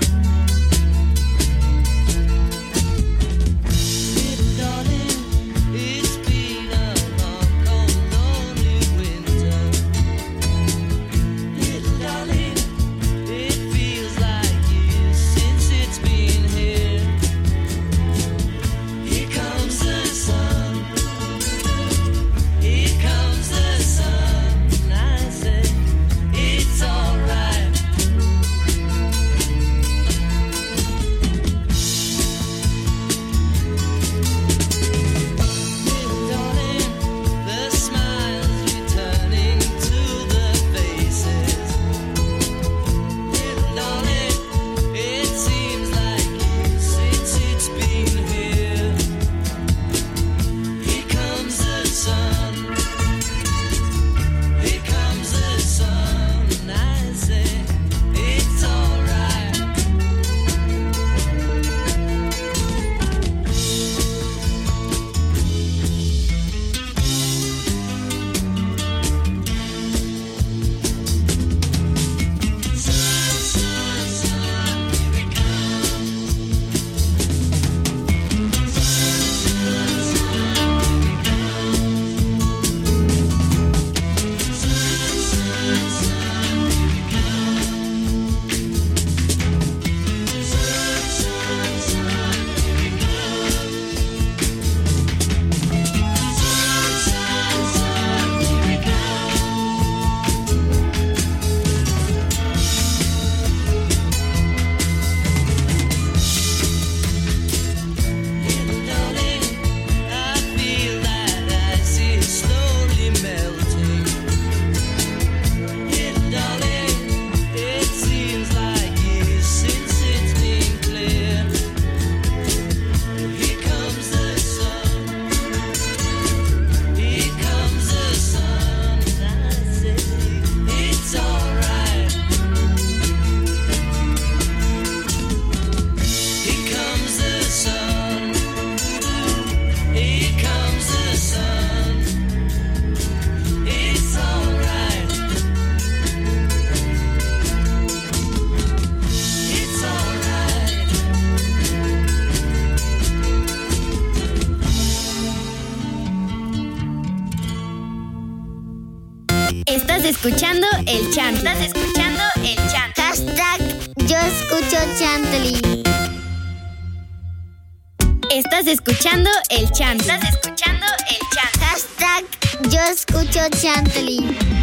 Estás 170.01 170.23
escuchando 170.23 170.87
el 171.11 171.19
chant. 171.29 171.63
Hashtag 171.63 172.69
yo 172.71 172.79
escucho 172.81 173.39
Chantley. 173.61 174.60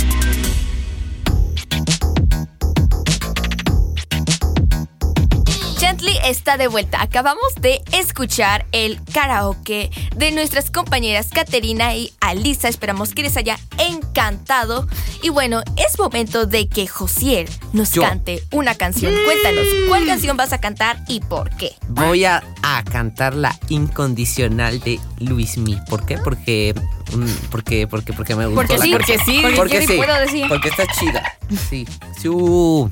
Está 6.28 6.56
de 6.56 6.68
vuelta. 6.68 7.00
Acabamos 7.02 7.54
de 7.60 7.82
escuchar 7.92 8.66
el 8.72 9.00
karaoke 9.12 9.90
de 10.16 10.30
nuestras 10.32 10.70
compañeras 10.70 11.28
Caterina 11.32 11.94
y 11.94 12.12
Alisa. 12.20 12.68
Esperamos 12.68 13.14
que 13.14 13.22
les 13.22 13.36
haya 13.36 13.58
encantado. 13.78 14.86
Y 15.22 15.30
bueno, 15.30 15.62
es 15.76 15.98
momento 15.98 16.46
de 16.46 16.68
que 16.68 16.86
Josiel 16.86 17.48
nos 17.72 17.92
Yo. 17.92 18.02
cante 18.02 18.42
una 18.52 18.74
canción. 18.74 19.12
Cuéntanos, 19.24 19.66
¿cuál 19.88 20.06
canción 20.06 20.36
vas 20.36 20.52
a 20.52 20.60
cantar 20.60 21.02
y 21.08 21.20
por 21.20 21.50
qué? 21.56 21.72
Voy 21.88 22.24
a, 22.24 22.42
a 22.62 22.84
cantar 22.84 23.34
la 23.34 23.58
incondicional 23.68 24.80
de 24.80 25.00
Luismi. 25.18 25.78
¿Por 25.88 26.04
qué? 26.04 26.18
Porque. 26.18 26.74
mm, 27.12 27.48
Porque, 27.50 27.86
porque, 27.86 28.12
porque 28.12 28.36
me 28.36 28.46
gustó 28.46 28.76
Porque 28.76 28.78
sí, 28.78 28.92
porque 28.92 29.18
sí, 29.24 29.42
Porque 29.56 29.86
sí, 29.86 29.96
puedo 29.96 30.14
decir. 30.20 30.44
Porque 30.48 30.68
está 30.68 30.86
chida. 30.88 31.38
Sí. 31.70 31.86
Su. 32.20 32.90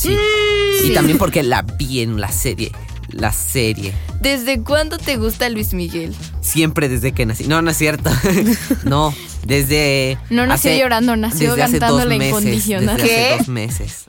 Sí. 0.00 0.16
Y 0.84 0.90
también 0.94 1.18
porque 1.18 1.42
la 1.42 1.62
vi 1.62 2.00
en 2.00 2.20
la 2.20 2.30
serie. 2.32 2.72
La 3.10 3.32
serie. 3.32 3.92
¿Desde 4.20 4.60
cuándo 4.62 4.96
te 4.96 5.16
gusta 5.16 5.48
Luis 5.48 5.74
Miguel? 5.74 6.14
Siempre 6.40 6.88
desde 6.88 7.12
que 7.12 7.26
nací. 7.26 7.44
No, 7.48 7.60
no 7.60 7.70
es 7.72 7.76
cierto. 7.76 8.08
no, 8.84 9.12
desde. 9.44 10.16
No 10.30 10.46
nació 10.46 10.70
hace- 10.70 10.78
llorando, 10.80 11.16
nació 11.16 11.56
cantando 11.56 12.04
la 12.04 12.14
incondicional. 12.14 12.96
Desde 12.96 13.08
¿Qué? 13.08 13.26
hace 13.28 13.38
dos 13.38 13.48
meses. 13.48 14.04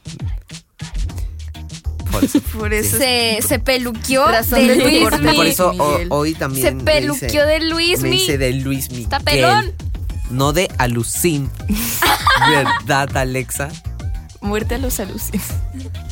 Por 2.12 2.24
eso. 2.26 2.40
Por 2.58 2.74
eso. 2.74 2.98
Se, 2.98 3.40
se 3.48 3.58
peluqueó 3.60 4.28
Razón 4.28 4.68
de 4.68 4.76
Luis 4.76 5.02
corte. 5.04 5.18
Mi. 5.32 5.36
Por 5.36 5.46
eso 5.48 5.70
o- 5.72 5.92
Miguel. 5.94 6.08
hoy 6.12 6.34
también. 6.36 6.66
Se 6.80 6.84
peluqueó 6.86 7.28
hice- 7.28 7.46
de 7.46 7.60
Luis 7.62 8.02
Me 8.02 8.10
Mi. 8.10 8.18
hice 8.18 8.38
de 8.38 8.54
Luis 8.54 8.90
Miguel. 8.90 9.04
Está 9.06 9.20
pelón. 9.20 9.72
No 10.30 10.54
de 10.54 10.70
Alucin. 10.78 11.50
¿Verdad, 12.50 13.18
Alexa? 13.18 13.70
Muerte 14.42 14.76
a 14.76 14.78
los 14.80 15.00
alucines. 15.00 15.44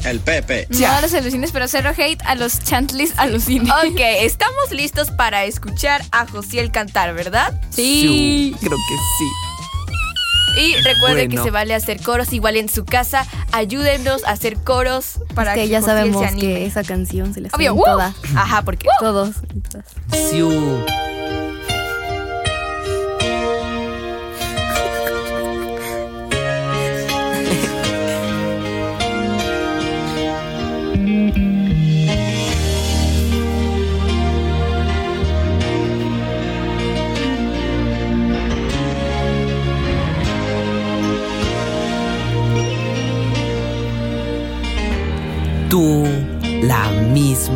El 0.06 0.20
Pepe. 0.20 0.68
No 0.70 0.88
a 0.88 1.02
los 1.02 1.14
alucines, 1.14 1.52
pero 1.52 1.68
cero 1.68 1.92
hate 1.98 2.22
a 2.26 2.36
los 2.36 2.60
chantlis 2.64 3.14
alucines. 3.18 3.70
Ok, 3.72 4.00
estamos 4.00 4.72
listos 4.72 5.10
para 5.12 5.46
escuchar 5.46 6.02
a 6.12 6.28
Josiel 6.28 6.72
cantar, 6.72 7.14
¿verdad? 7.16 7.60
Sí. 7.72 8.56
Creo 8.60 8.72
que 8.72 8.96
sí. 9.18 10.62
Y 10.62 10.74
recuerden 10.82 11.28
Bueno. 11.28 11.42
que 11.42 11.44
se 11.48 11.52
vale 11.52 11.74
hacer 11.76 12.02
coros 12.02 12.32
igual 12.34 12.56
en 12.58 12.70
su 12.70 12.86
casa. 12.86 13.26
Ayúdenos 13.52 14.24
a 14.26 14.32
hacer 14.32 14.58
coros 14.58 15.20
para 15.34 15.54
que 15.56 15.62
que, 15.62 15.68
ya 15.70 15.80
Josiel 15.80 15.98
sabemos 15.98 16.22
se 16.22 16.28
anime. 16.28 16.42
que 16.42 16.66
esa 16.66 16.84
canción 16.84 17.34
se 17.34 17.42
la 17.42 17.50
Obvio, 17.54 17.74
¡uh! 17.74 17.84
toda. 17.84 18.14
Ajá, 18.36 18.62
porque 18.64 18.88
Todos. 19.00 19.36
Siu. 20.30 20.50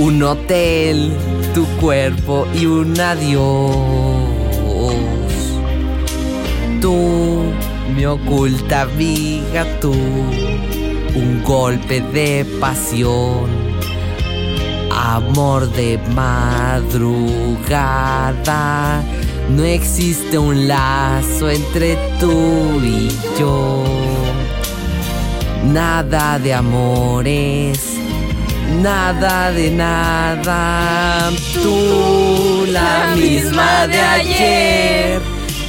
Un 0.00 0.22
hotel, 0.22 1.12
tu 1.54 1.66
cuerpo 1.80 2.46
y 2.54 2.66
un 2.66 3.00
adiós. 3.00 3.74
Tú, 6.80 7.42
mi 7.96 8.06
oculta 8.06 8.82
amiga, 8.82 9.66
tú. 9.80 9.92
Un 9.92 11.42
golpe 11.42 12.00
de 12.00 12.46
pasión. 12.60 13.48
Amor 14.92 15.68
de 15.72 15.98
madrugada. 16.14 17.02
No 19.50 19.64
existe 19.64 20.38
un 20.38 20.68
lazo 20.68 21.50
entre 21.50 21.98
tú 22.20 22.80
y 22.84 23.10
yo. 23.36 23.82
Nada 25.64 26.38
de 26.38 26.54
amores 26.54 27.97
nada 28.68 29.50
de 29.52 29.70
nada. 29.70 31.30
Tú, 31.54 32.66
la 32.68 33.14
misma 33.16 33.86
de 33.86 34.00
ayer, 34.00 35.20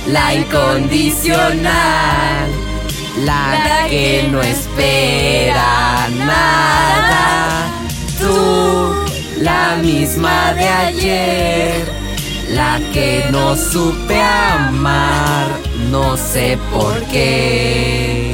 la 0.08 0.36
incondicional, 0.36 2.50
la 3.24 3.86
que 3.90 4.28
no 4.32 4.42
espera 4.42 6.08
nada. 6.10 7.68
Tú, 8.20 8.94
la 9.42 9.78
misma 9.82 10.54
de 10.54 10.68
ayer, 10.68 11.86
la 12.50 12.80
que 12.94 13.26
no 13.32 13.56
supe 13.56 14.22
amar, 14.22 15.48
no 15.90 16.18
sé 16.18 16.58
por 16.72 17.02
qué. 17.06 18.29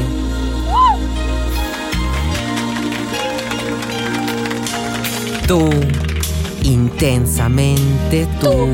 Tú, 5.47 5.69
intensamente 6.63 8.27
tú. 8.41 8.67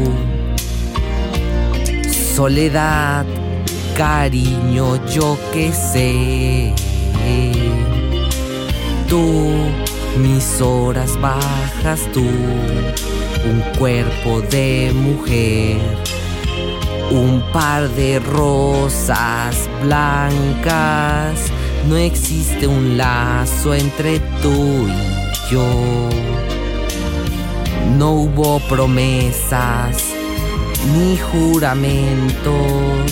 Soledad, 2.10 3.26
cariño, 3.98 5.06
yo 5.08 5.38
que 5.52 5.74
sé. 5.74 6.74
Tú, 9.10 9.22
mis 10.18 10.62
horas 10.62 11.20
bajas, 11.20 12.08
tú. 12.14 12.22
Un 12.22 13.62
cuerpo 13.78 14.40
de 14.50 14.94
mujer. 14.96 15.78
Un 17.12 17.44
par 17.52 17.90
de 17.90 18.20
rosas 18.20 19.70
blancas. 19.84 21.38
No 21.90 21.98
existe 21.98 22.66
un 22.66 22.98
lazo 22.98 23.74
entre 23.74 24.22
tú 24.42 24.88
y 24.88 25.52
yo. 25.52 26.51
No 27.98 28.12
hubo 28.12 28.60
promesas 28.62 30.12
ni 30.86 31.18
juramentos, 31.18 33.12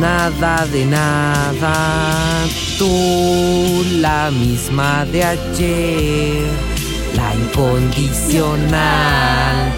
nada 0.00 0.66
de 0.66 0.86
nada. 0.86 2.44
Tú, 2.78 3.84
la 4.00 4.30
misma 4.30 5.04
de 5.06 5.24
ayer, 5.24 6.46
la 7.14 7.34
incondicional, 7.34 9.72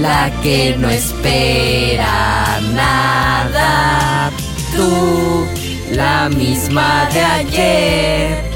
la 0.00 0.32
que 0.42 0.76
no 0.78 0.90
espera 0.90 2.60
nada. 2.74 4.30
Tú, 4.74 5.46
la 5.92 6.28
misma 6.28 7.08
de 7.12 7.22
ayer 7.22 8.55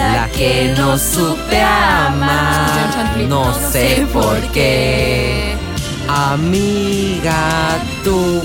la 0.00 0.28
que 0.28 0.74
no 0.76 0.98
supe 0.98 1.60
amar, 1.60 3.16
no 3.28 3.54
sé 3.70 4.06
por 4.12 4.40
qué. 4.52 5.54
Amiga, 6.08 7.78
tú, 8.02 8.42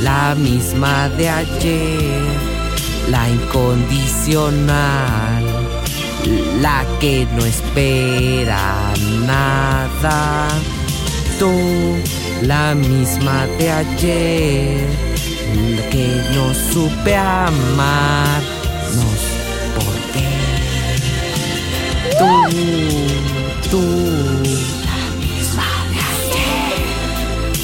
la 0.00 0.34
misma 0.34 1.08
de 1.10 1.28
ayer, 1.28 2.24
la 3.08 3.28
incondicional, 3.28 5.44
la 6.60 6.84
que 6.98 7.28
no 7.36 7.44
espera 7.44 8.92
nada. 9.26 10.48
Tú, 11.38 11.52
la 12.42 12.74
misma 12.74 13.46
de 13.58 13.70
ayer, 13.70 14.88
la 15.76 15.88
que 15.90 16.22
no 16.34 16.52
supe 16.72 17.14
amar, 17.16 18.42
no 18.94 19.02
sé. 19.02 19.39
Tú, 22.20 22.26
tú, 23.70 23.80
la 24.84 25.00
misma 25.16 25.68
de 25.90 25.98
ayer, 26.12 26.78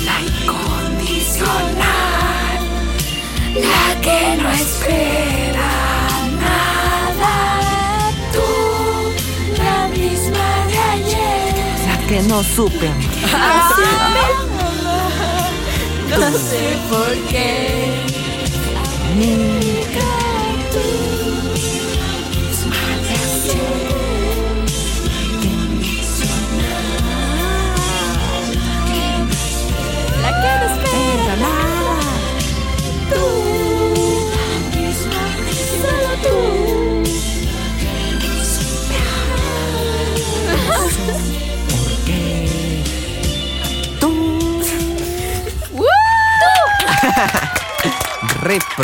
la 0.07 0.17
incondicional, 0.23 2.61
la 3.55 3.87
que 4.01 4.21
no 4.43 4.49
espera 4.53 5.73
nada. 6.41 7.35
Tú, 8.33 8.49
la 9.59 9.77
misma 9.89 10.49
de 10.71 10.79
ayer, 10.95 11.53
la 11.87 11.97
que 12.07 12.19
no 12.23 12.39
supe. 12.43 12.89
Amar. 13.35 13.75
no 16.19 16.31
sé 16.33 16.65
por 16.89 17.13
qué. 17.29 17.53
Amiga, 19.13 20.09
La 20.73 20.81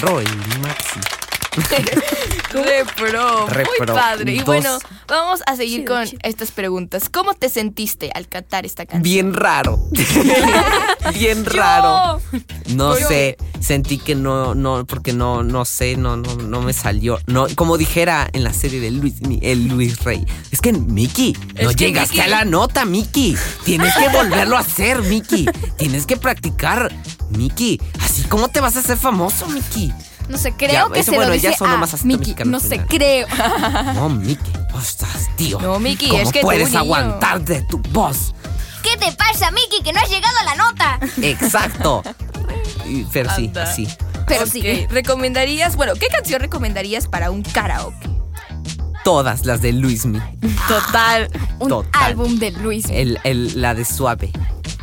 re 0.02 0.08
pro 0.08 0.20
el 0.20 0.58
Maxi. 0.60 1.00
Re 2.52 2.84
pro, 2.96 3.46
Re 3.46 3.64
muy 3.64 3.86
padre. 3.86 4.32
Y 4.32 4.38
Dos. 4.38 4.46
bueno, 4.46 4.78
vamos 5.12 5.40
a 5.46 5.56
seguir 5.56 5.80
Chido, 5.82 5.94
con 5.94 6.06
chido. 6.06 6.18
estas 6.24 6.50
preguntas. 6.50 7.08
¿Cómo 7.08 7.34
te 7.34 7.48
sentiste 7.48 8.10
al 8.14 8.28
cantar 8.28 8.66
esta 8.66 8.84
canción? 8.86 9.02
Bien 9.02 9.34
raro. 9.34 9.78
Bien 11.14 11.44
raro. 11.44 12.20
No 12.74 12.94
sé, 12.94 13.36
sentí 13.60 13.98
que 13.98 14.14
no, 14.14 14.54
no, 14.54 14.84
porque 14.86 15.12
no, 15.12 15.42
no 15.42 15.64
sé, 15.64 15.96
no, 15.96 16.16
no, 16.16 16.34
no 16.36 16.62
me 16.62 16.72
salió. 16.72 17.18
No, 17.26 17.46
como 17.54 17.76
dijera 17.78 18.28
en 18.32 18.44
la 18.44 18.52
serie 18.52 18.80
de 18.80 18.90
Luis, 18.90 19.14
el 19.42 19.68
Luis 19.68 20.02
Rey. 20.04 20.24
Es 20.50 20.60
que, 20.60 20.72
Mickey, 20.72 21.36
no 21.62 21.70
Es 21.70 21.76
llegaste 21.76 22.16
Mickey- 22.16 22.20
a 22.24 22.28
la 22.28 22.44
nota, 22.44 22.84
Mickey. 22.84 23.36
Tienes 23.64 23.94
que 23.94 24.08
volverlo 24.08 24.56
a 24.56 24.60
hacer, 24.60 25.02
Mickey. 25.02 25.46
Tienes 25.76 26.06
que 26.06 26.16
practicar, 26.16 26.92
Mickey. 27.30 27.80
Así 28.00 28.22
como 28.24 28.48
te 28.48 28.60
vas 28.60 28.76
a 28.76 28.80
hacer 28.80 28.96
famoso, 28.96 29.46
Mickey. 29.48 29.92
No 30.32 30.38
sé, 30.38 30.52
creo 30.54 30.88
Ya, 30.88 30.92
que 30.94 31.00
eso, 31.00 31.10
se 31.10 31.16
bueno, 31.16 31.30
lo 31.32 31.36
ya 31.36 31.50
dice 31.50 31.58
sonó 31.58 31.74
a 31.74 31.76
más 31.76 32.04
Mickey. 32.06 32.34
No 32.46 32.58
sé, 32.58 32.68
final. 32.70 32.86
creo. 32.88 33.26
No, 33.94 34.08
Mickey. 34.08 34.52
Ostras, 34.72 35.28
tío. 35.36 35.60
No, 35.60 35.78
Mickey, 35.78 36.08
¿Cómo 36.08 36.22
es 36.22 36.32
que 36.32 36.40
puedes 36.40 36.74
aguantar 36.74 37.42
de 37.44 37.60
tu 37.60 37.76
voz? 37.90 38.34
¿Qué 38.82 38.96
te 38.96 39.12
pasa, 39.12 39.50
Mickey, 39.50 39.82
que 39.84 39.92
no 39.92 40.00
has 40.00 40.08
llegado 40.08 40.34
a 40.38 40.44
la 40.44 40.54
nota? 40.54 40.98
Exacto. 41.20 42.02
Pero 43.12 43.30
sí, 43.36 43.52
sí. 43.76 43.86
Pero 44.26 44.46
sí. 44.46 44.86
¿Recomendarías, 44.88 45.76
bueno, 45.76 45.92
qué 46.00 46.06
canción 46.06 46.40
recomendarías 46.40 47.06
para 47.08 47.30
un 47.30 47.42
karaoke? 47.42 48.08
Todas 49.04 49.44
las 49.44 49.60
de 49.60 49.72
Luismi. 49.74 50.18
Total. 50.66 51.28
Un 51.58 51.68
Total. 51.68 52.02
álbum 52.04 52.38
de 52.38 52.52
Luis. 52.52 52.86
El, 52.88 53.20
el- 53.24 53.60
la 53.60 53.74
de 53.74 53.84
suave. 53.84 54.32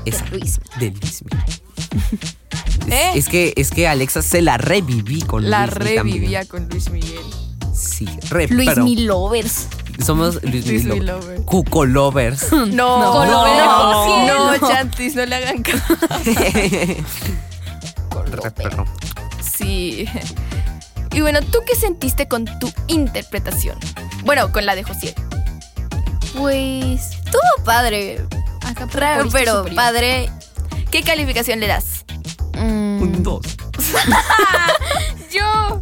Esa. 0.06 0.26
Luis. 0.28 0.60
De 0.80 0.92
Luismi. 0.92 1.32
¿Eh? 2.88 3.12
Es 3.16 3.28
que, 3.30 3.54
es 3.58 3.70
que 3.72 3.88
Alexa 3.88 4.22
se 4.22 4.42
la 4.42 4.58
reviví 4.58 5.22
con 5.22 5.50
La 5.50 5.66
Luismi 5.68 5.96
también. 5.96 6.16
revivía 6.18 6.46
con 6.46 6.68
Luis 6.70 6.90
Miguel. 6.90 7.22
Sí, 7.74 8.08
re, 8.30 8.48
Luis 8.48 8.70
pero 8.70 8.84
Mi 8.84 8.96
Lovers. 8.98 9.68
somos 10.06 10.42
Luismi 10.44 10.62
Luismi 10.72 11.00
Lo- 11.02 11.18
lovers. 11.20 11.42
Cuco 11.46 11.86
lovers. 11.86 12.52
No, 12.52 12.66
No. 12.68 13.26
no, 13.26 14.26
No. 14.28 14.58
no, 14.58 14.68
Chantis, 14.68 15.16
no 15.16 15.26
le 15.26 15.36
hagan 15.36 15.64
caso. 15.64 15.96
Sí. 19.58 20.06
Y 21.12 21.22
bueno, 21.22 21.42
¿tú 21.42 21.58
qué 21.66 21.76
sentiste 21.76 22.28
con 22.28 22.46
tu 22.60 22.72
interpretación? 22.88 23.80
Bueno, 24.26 24.52
con 24.52 24.68
la 24.68 24.76
de 24.76 24.84
José. 24.84 25.16
Pues 26.38 27.02
estuvo 27.14 27.42
padre. 27.66 28.22
Acá 28.64 28.88
Raro, 28.94 29.28
pero 29.32 29.58
superior. 29.58 29.76
padre. 29.76 30.30
¿Qué 30.92 31.02
calificación 31.02 31.60
le 31.60 31.66
das? 31.66 31.99
Mm, 32.54 33.02
Un, 33.02 33.24
dos, 33.24 33.42
Yo. 35.32 35.82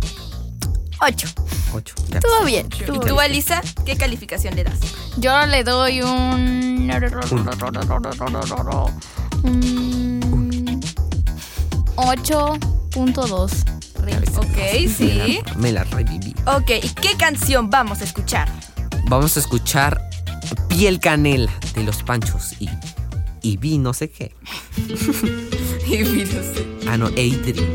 Ocho. 1.02 1.28
ocho. 1.74 1.96
ya. 2.10 2.18
Estuvo 2.20 2.44
bien. 2.46 2.68
¿Y 2.68 2.84
tú, 2.86 3.00
bien. 3.00 3.20
Alisa? 3.20 3.62
¿Qué 3.86 3.96
calificación 3.96 4.56
le 4.56 4.64
das? 4.64 4.80
Yo 5.18 5.46
le 5.46 5.64
doy 5.64 6.02
un. 6.02 6.90
un 6.90 6.90
8.2. 11.96 13.52
Ok, 14.38 14.58
sí. 14.96 15.40
Me 15.58 15.72
la 15.72 15.84
reviví. 15.84 16.34
Ok, 16.46 16.72
¿y 16.82 16.90
qué 16.90 17.16
canción 17.18 17.70
vamos 17.70 18.02
a 18.02 18.04
escuchar? 18.06 18.50
Vamos 19.08 19.38
a 19.38 19.40
escuchar 19.40 20.02
Piel 20.70 21.00
Canela 21.00 21.52
de 21.74 21.84
los 21.84 22.04
Panchos 22.04 22.54
y, 22.60 22.70
y 23.42 23.58
vi 23.58 23.78
no 23.78 23.94
sé 23.94 24.10
qué. 24.10 24.36
Y 25.90 26.04
vi, 26.04 26.26
no 26.26 26.42
sé. 26.44 26.66
Ah, 26.86 26.98
no, 26.98 27.06
Adrian. 27.08 27.66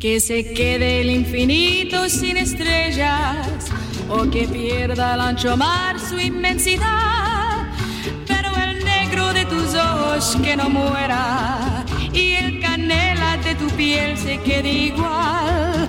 Que 0.00 0.18
se 0.18 0.52
quede 0.52 1.02
el 1.02 1.10
infinito 1.10 2.08
sin 2.08 2.36
estrellas 2.36 3.70
o 4.08 4.28
que 4.28 4.48
pierda 4.48 5.14
el 5.14 5.20
ancho 5.20 5.56
mar 5.56 6.00
su 6.00 6.18
inmensidad. 6.18 7.68
Pero 8.26 8.50
el 8.56 8.84
negro 8.84 9.32
de 9.32 9.44
tus 9.44 9.76
ojos 9.76 10.36
que 10.42 10.56
no 10.56 10.68
muera 10.68 11.84
y 12.12 12.32
el 12.32 12.60
canela 12.60 13.36
de 13.36 13.54
tu 13.54 13.68
piel 13.76 14.18
se 14.18 14.38
quede 14.38 14.72
igual. 14.72 15.88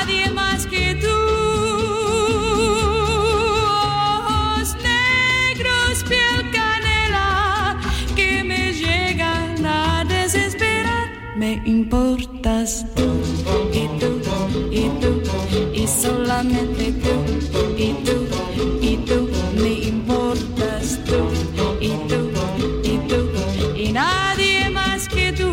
solamente 16.01 16.93
tú 17.03 17.13
y 17.77 17.93
tú 18.05 18.15
y 18.81 18.97
tú. 18.97 19.29
Me 19.61 19.73
importas 19.93 20.99
tú 21.05 21.19
y 21.79 21.89
tú 22.09 22.31
y 22.83 22.97
tú 23.09 23.29
y 23.75 23.91
nadie 23.91 24.69
más 24.69 25.07
que 25.07 25.31
tú. 25.31 25.51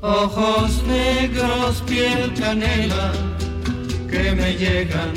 Ojos 0.00 0.82
negros, 0.86 1.82
piel 1.86 2.32
canela, 2.34 3.12
que 4.10 4.34
me 4.34 4.56
llegan 4.56 5.12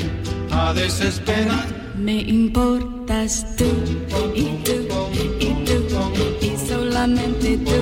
a 0.50 0.72
desesperar. 0.72 1.66
Me 1.96 2.20
importas 2.22 3.46
tú 3.56 3.70
y 4.34 4.44
tú 4.64 4.88
y 5.40 5.48
tú 5.64 5.76
y 6.40 6.68
solamente 6.68 7.58
tú 7.58 7.80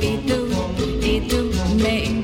y 0.00 0.16
tú 0.28 0.48
y 1.02 1.20
tú. 1.28 1.50
Me 1.82 2.04
importas 2.04 2.19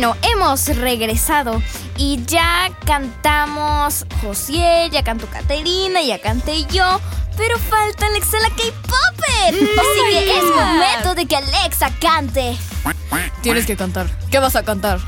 Bueno, 0.00 0.16
hemos 0.22 0.68
regresado 0.76 1.60
y 1.96 2.24
ya 2.24 2.70
cantamos 2.86 4.06
Josiel, 4.22 4.92
ya 4.92 5.02
cantó 5.02 5.26
Caterina, 5.26 6.00
ya 6.02 6.20
canté 6.20 6.66
yo, 6.66 7.00
pero 7.36 7.58
falta 7.58 8.06
Alexa 8.06 8.38
la 8.38 8.48
K-Popper. 8.50 9.54
Así 9.54 10.00
que 10.12 10.38
es 10.38 10.44
momento 10.44 11.16
de 11.16 11.26
que 11.26 11.34
Alexa 11.34 11.90
cante. 12.00 12.56
Tienes 13.42 13.66
que 13.66 13.76
cantar. 13.76 14.06
¿Qué 14.30 14.38
vas 14.38 14.54
a 14.54 14.62
cantar? 14.62 15.00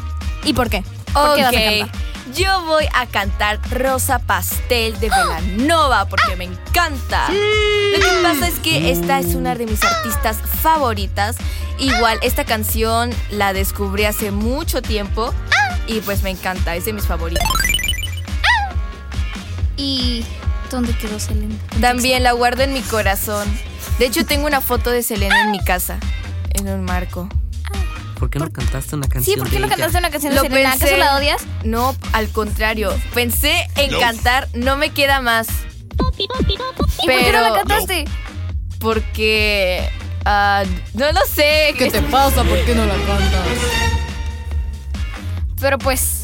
¿Y 0.43 0.55
por 0.55 0.69
qué? 0.69 0.83
¿Por 1.13 1.37
qué 1.37 1.43
vas 1.45 1.55
a 1.55 1.63
cantar? 1.63 2.10
Yo 2.35 2.65
voy 2.65 2.87
a 2.95 3.07
cantar 3.07 3.61
Rosa 3.71 4.19
Pastel 4.19 4.99
de 5.01 5.11
Velanova 5.11 6.07
porque 6.07 6.37
me 6.37 6.45
encanta. 6.45 7.29
Lo 7.29 7.99
que 7.99 8.23
pasa 8.23 8.49
es 8.49 8.59
que 8.59 8.91
esta 8.91 9.19
es 9.19 9.35
una 9.35 9.55
de 9.55 9.67
mis 9.67 9.83
artistas 9.83 10.39
favoritas. 10.63 11.37
Igual, 11.79 12.19
esta 12.23 12.45
canción 12.45 13.11
la 13.31 13.53
descubrí 13.53 14.05
hace 14.05 14.31
mucho 14.31 14.83
tiempo 14.83 15.33
y 15.87 16.01
pues 16.01 16.23
me 16.23 16.31
encanta, 16.31 16.77
es 16.77 16.85
de 16.85 16.93
mis 16.93 17.07
favoritas. 17.07 17.47
¿Y 19.77 20.25
dónde 20.71 20.97
quedó 20.97 21.19
Selena? 21.19 21.55
También 21.81 22.23
la 22.23 22.33
guardo 22.33 22.63
en 22.63 22.73
mi 22.73 22.83
corazón. 22.83 23.49
De 23.99 24.07
hecho, 24.07 24.27
tengo 24.27 24.47
una 24.47 24.61
foto 24.61 24.91
de 24.91 25.03
Selena 25.03 25.43
en 25.43 25.51
mi 25.51 25.65
casa, 25.65 25.99
en 26.55 26.69
un 26.69 26.85
marco. 26.85 27.29
¿Por 28.21 28.31
qué 28.31 28.39
no 28.39 28.53
cantaste 28.53 28.95
una 28.95 29.09
canción? 29.09 29.35
Sí, 29.35 29.41
¿por 29.41 29.49
qué 29.49 29.55
de 29.57 29.61
no 29.61 29.67
ella? 29.67 29.75
cantaste 29.77 29.99
una 29.99 30.11
canción 30.11 30.31
de 30.33 30.37
Lo 30.37 30.43
Selena? 30.43 30.71
pensé. 30.71 30.85
¿Acaso 30.85 30.99
la 31.01 31.17
odias? 31.17 31.43
No, 31.65 31.97
al 32.13 32.29
contrario. 32.29 32.93
Pensé 33.15 33.67
en 33.77 33.91
cantar 33.99 34.47
No 34.55 34.77
me 34.77 34.91
queda 34.91 35.21
más. 35.21 35.49
¿Y 36.19 36.29
por 36.29 36.47
qué 36.47 36.57
no 36.63 37.07
Pero- 37.07 37.41
la 37.41 37.53
cantaste? 37.55 38.05
Porque. 38.79 39.89
ah, 40.25 40.63
no 40.95 41.11
lo 41.13 41.21
sé. 41.27 41.75
¿Qué 41.77 41.91
te 41.91 42.01
pasa? 42.03 42.45
¿Por 42.45 42.65
qué 42.65 42.75
no 42.75 42.85
la 42.87 42.95
cantas? 42.95 43.47
Pero 45.61 45.79
pues, 45.79 46.23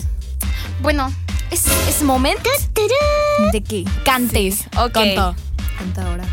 bueno, 0.80 1.12
es, 1.50 1.66
es 1.88 2.02
momento 2.02 2.48
de 3.52 3.62
que 3.62 3.84
cantes. 4.04 4.64
Ok. 4.78 4.92
Canta. 4.92 5.34
Canta 5.78 6.06
ahora. 6.06 6.24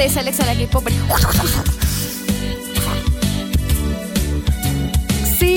Es 0.00 0.16
Alexa 0.16 0.46
la 0.46 0.54
K-Popper. 0.54 0.94
Sí, 5.38 5.56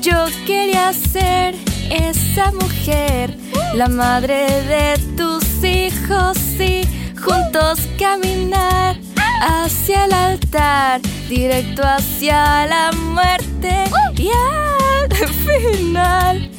yo 0.00 0.26
quería 0.46 0.94
ser 0.94 1.54
esa 1.90 2.52
mujer, 2.52 3.36
la 3.74 3.88
madre 3.88 4.46
de 4.62 4.98
tus 5.18 5.44
hijos 5.62 6.38
y 6.58 6.88
juntos 7.20 7.80
caminar 7.98 8.96
hacia 9.42 10.06
el 10.06 10.12
altar, 10.14 11.02
directo 11.28 11.82
hacia 11.84 12.64
la 12.66 12.92
muerte 12.92 13.84
y 14.16 14.30
al 14.30 15.28
final 15.28 16.50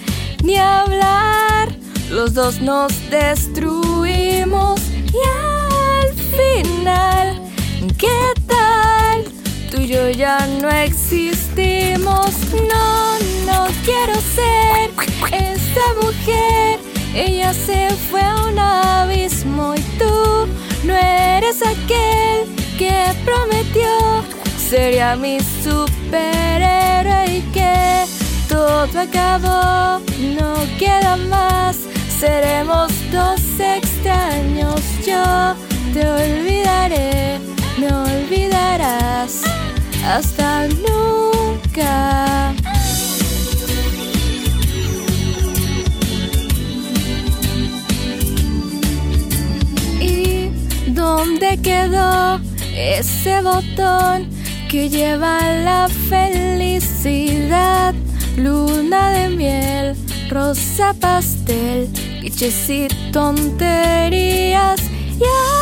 ni 0.44 0.58
hablar, 0.58 1.70
los 2.12 2.36
dos 2.36 2.62
nos 2.62 2.92
destruimos 3.10 4.77
¿qué 7.98 8.34
tal? 8.48 9.24
Tú 9.72 9.82
y 9.82 9.88
yo 9.88 10.10
ya 10.10 10.46
no 10.62 10.70
existimos. 10.70 12.32
No, 12.54 13.20
no 13.46 13.68
quiero 13.86 14.16
ser 14.36 14.92
esa 15.32 15.94
mujer. 16.02 16.80
Ella 17.14 17.54
se 17.54 17.90
fue 18.10 18.22
a 18.22 18.36
un 18.44 18.60
abismo 18.60 19.76
y 19.76 19.82
tú 19.98 20.48
no 20.84 20.94
eres 20.96 21.62
aquel 21.62 22.48
que 22.78 22.94
prometió 23.26 23.88
sería 24.70 25.16
mi 25.16 25.40
superhéroe 25.64 27.38
y 27.38 27.42
que 27.54 28.06
todo 28.50 29.00
acabó. 29.00 30.00
No 30.38 30.56
queda 30.78 31.16
más. 31.30 31.78
Seremos 32.20 32.92
dos 33.12 33.42
extraños. 33.60 34.82
Yo 35.06 35.24
te 35.98 36.08
olvidaré, 36.08 37.40
me 37.80 37.88
olvidarás 37.88 39.42
hasta 40.06 40.68
nunca. 40.68 42.54
¿Y 50.00 50.52
dónde 50.90 51.58
quedó 51.64 52.40
ese 52.76 53.42
botón 53.42 54.30
que 54.70 54.90
lleva 54.90 55.40
la 55.64 55.90
felicidad? 56.10 57.96
Luna 58.36 59.10
de 59.10 59.30
miel, 59.30 59.96
rosa 60.30 60.94
pastel, 60.94 61.90
clichés 62.20 62.70
y 62.70 62.88
tonterías. 63.12 64.80
Y 65.20 65.24
al 65.24 65.57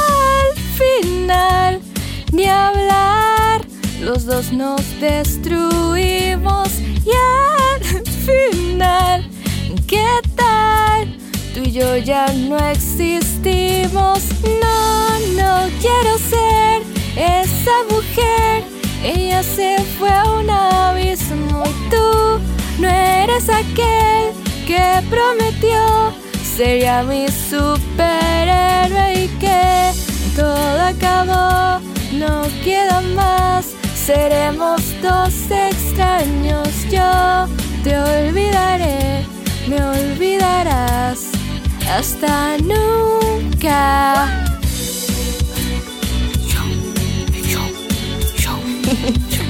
final, 1.06 1.80
ni 2.32 2.46
hablar, 2.46 3.62
los 4.02 4.26
dos 4.26 4.52
nos 4.52 4.82
destruimos. 5.00 6.70
Y 7.06 7.12
al 7.12 8.06
final, 8.26 9.30
¿qué 9.88 10.08
tal? 10.36 11.18
Tú 11.54 11.62
y 11.64 11.72
yo 11.72 11.98
ya 11.98 12.26
no 12.34 12.58
existimos. 12.58 14.20
No, 14.64 15.20
no 15.42 15.70
quiero 15.84 16.18
ser 16.34 16.82
esa 17.16 17.76
mujer. 17.90 18.64
Ella 19.04 19.44
se 19.44 19.78
fue 19.98 20.10
a 20.10 20.24
un 20.24 20.50
abismo 20.50 21.64
y 21.66 21.90
tú 21.92 22.40
no 22.80 22.88
eres 22.88 23.48
aquel 23.50 24.34
que 24.66 25.04
prometió 25.12 26.26
sería 26.56 27.04
mi 27.04 27.28
superhéroe 27.28 29.26
y 29.26 29.28
que 29.40 29.75
todo 30.36 30.82
acabó, 30.82 31.80
no 32.14 32.44
queda 32.64 33.02
más. 33.16 33.74
Seremos 33.96 34.82
dos 35.02 35.34
extraños, 35.50 36.70
yo 36.92 37.48
te 37.84 37.98
olvidaré, 37.98 39.26
me 39.68 39.84
olvidarás 39.84 41.32
hasta 41.90 42.58
nunca. 42.58 44.28
Ta 48.86 49.45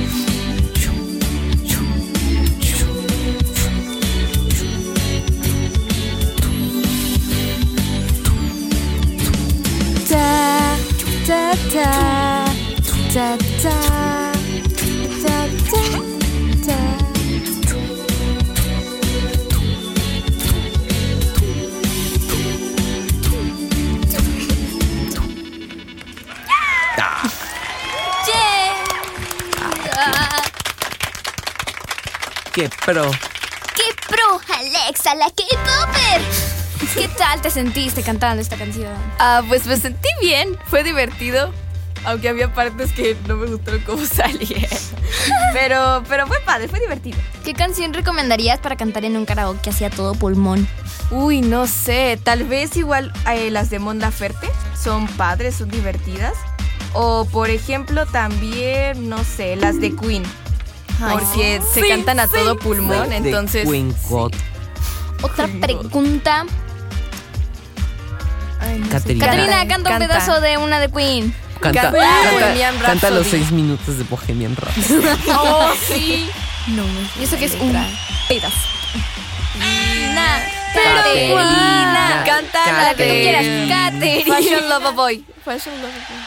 ta 11.73 12.45
ta 13.13 13.37
ta 13.37 13.37
ta 13.63 13.77
ta 15.23 15.37
ta 15.71 15.83
ta. 16.65 16.79
¡Qué 32.53 32.69
pro! 32.85 33.11
¡Qué 33.75 33.83
pro, 34.07 34.39
Alexa, 34.55 35.13
la 35.15 35.25
K-Popper! 35.25 36.54
¿Qué 36.95 37.09
tal 37.09 37.41
te 37.41 37.49
sentiste 37.49 38.01
cantando 38.03 38.41
esta 38.41 38.55
canción? 38.55 38.93
Ah, 39.19 39.41
pues 39.47 39.67
me 39.67 39.75
sentí 39.77 40.07
bien, 40.21 40.57
fue 40.67 40.83
divertido. 40.83 41.51
Aunque 42.05 42.29
había 42.29 42.53
partes 42.53 42.91
que 42.93 43.17
no 43.27 43.35
me 43.35 43.47
gustaron 43.47 43.81
cómo 43.81 44.05
salieron. 44.05 44.69
Pero, 45.53 46.03
pero 46.07 46.27
fue 46.27 46.39
padre, 46.41 46.67
fue 46.67 46.79
divertido. 46.79 47.17
¿Qué 47.43 47.53
canción 47.53 47.93
recomendarías 47.93 48.59
para 48.59 48.75
cantar 48.77 49.05
en 49.05 49.17
un 49.17 49.25
karaoke 49.25 49.71
así 49.71 49.83
a 49.83 49.89
todo 49.89 50.13
pulmón? 50.13 50.67
Uy, 51.11 51.41
no 51.41 51.67
sé, 51.67 52.19
tal 52.23 52.43
vez 52.45 52.77
igual 52.77 53.11
eh, 53.31 53.49
las 53.51 53.69
de 53.69 53.79
Mon 53.79 53.99
Laferte 53.99 54.47
son 54.81 55.07
padres, 55.07 55.55
son 55.55 55.69
divertidas. 55.69 56.33
O 56.93 57.25
por 57.25 57.49
ejemplo 57.49 58.05
también, 58.05 59.09
no 59.09 59.21
sé, 59.23 59.55
las 59.57 59.81
de 59.81 59.93
Queen. 59.95 60.23
porque 61.11 61.59
se 61.73 61.87
cantan 61.87 62.19
a 62.21 62.27
todo 62.27 62.57
pulmón, 62.57 63.09
De 63.09 63.17
entonces... 63.17 63.67
Queen 63.69 63.93
God. 64.09 64.31
Otra 65.21 65.47
pregunta. 65.59 66.45
Ay, 68.65 68.79
no. 68.79 68.89
Caterina. 68.89 69.25
Caterina, 69.25 69.57
canta 69.67 69.75
un 69.75 69.83
Canta. 69.83 70.07
pedazo 70.07 70.41
de 70.41 70.57
una 70.57 70.79
de 70.79 70.89
Queen. 70.89 71.33
Canta, 71.59 71.91
Canta 72.85 73.09
los 73.11 73.27
seis 73.27 73.51
minutos 73.51 73.97
de 73.97 74.03
Bohemian 74.03 74.55
Rhapsody. 74.55 75.05
Oh, 75.37 75.71
sí. 75.87 76.29
Y 77.19 77.23
eso 77.23 77.37
que 77.37 77.45
es 77.45 77.53
un 77.53 77.71
pedazo. 78.27 78.57
Caterina, 79.55 80.43
Caterina, 80.73 82.23
Canta 82.25 82.71
la 82.83 82.93
que 82.95 83.03
tú 83.03 83.09
quieras. 83.13 83.45
Caterina. 83.93 84.35
Fashion 84.35 84.69
Lover 84.69 84.93
Boy. 84.93 85.25
Fashion 85.43 85.75
Lover 85.75 85.93
Boy. 85.93 86.17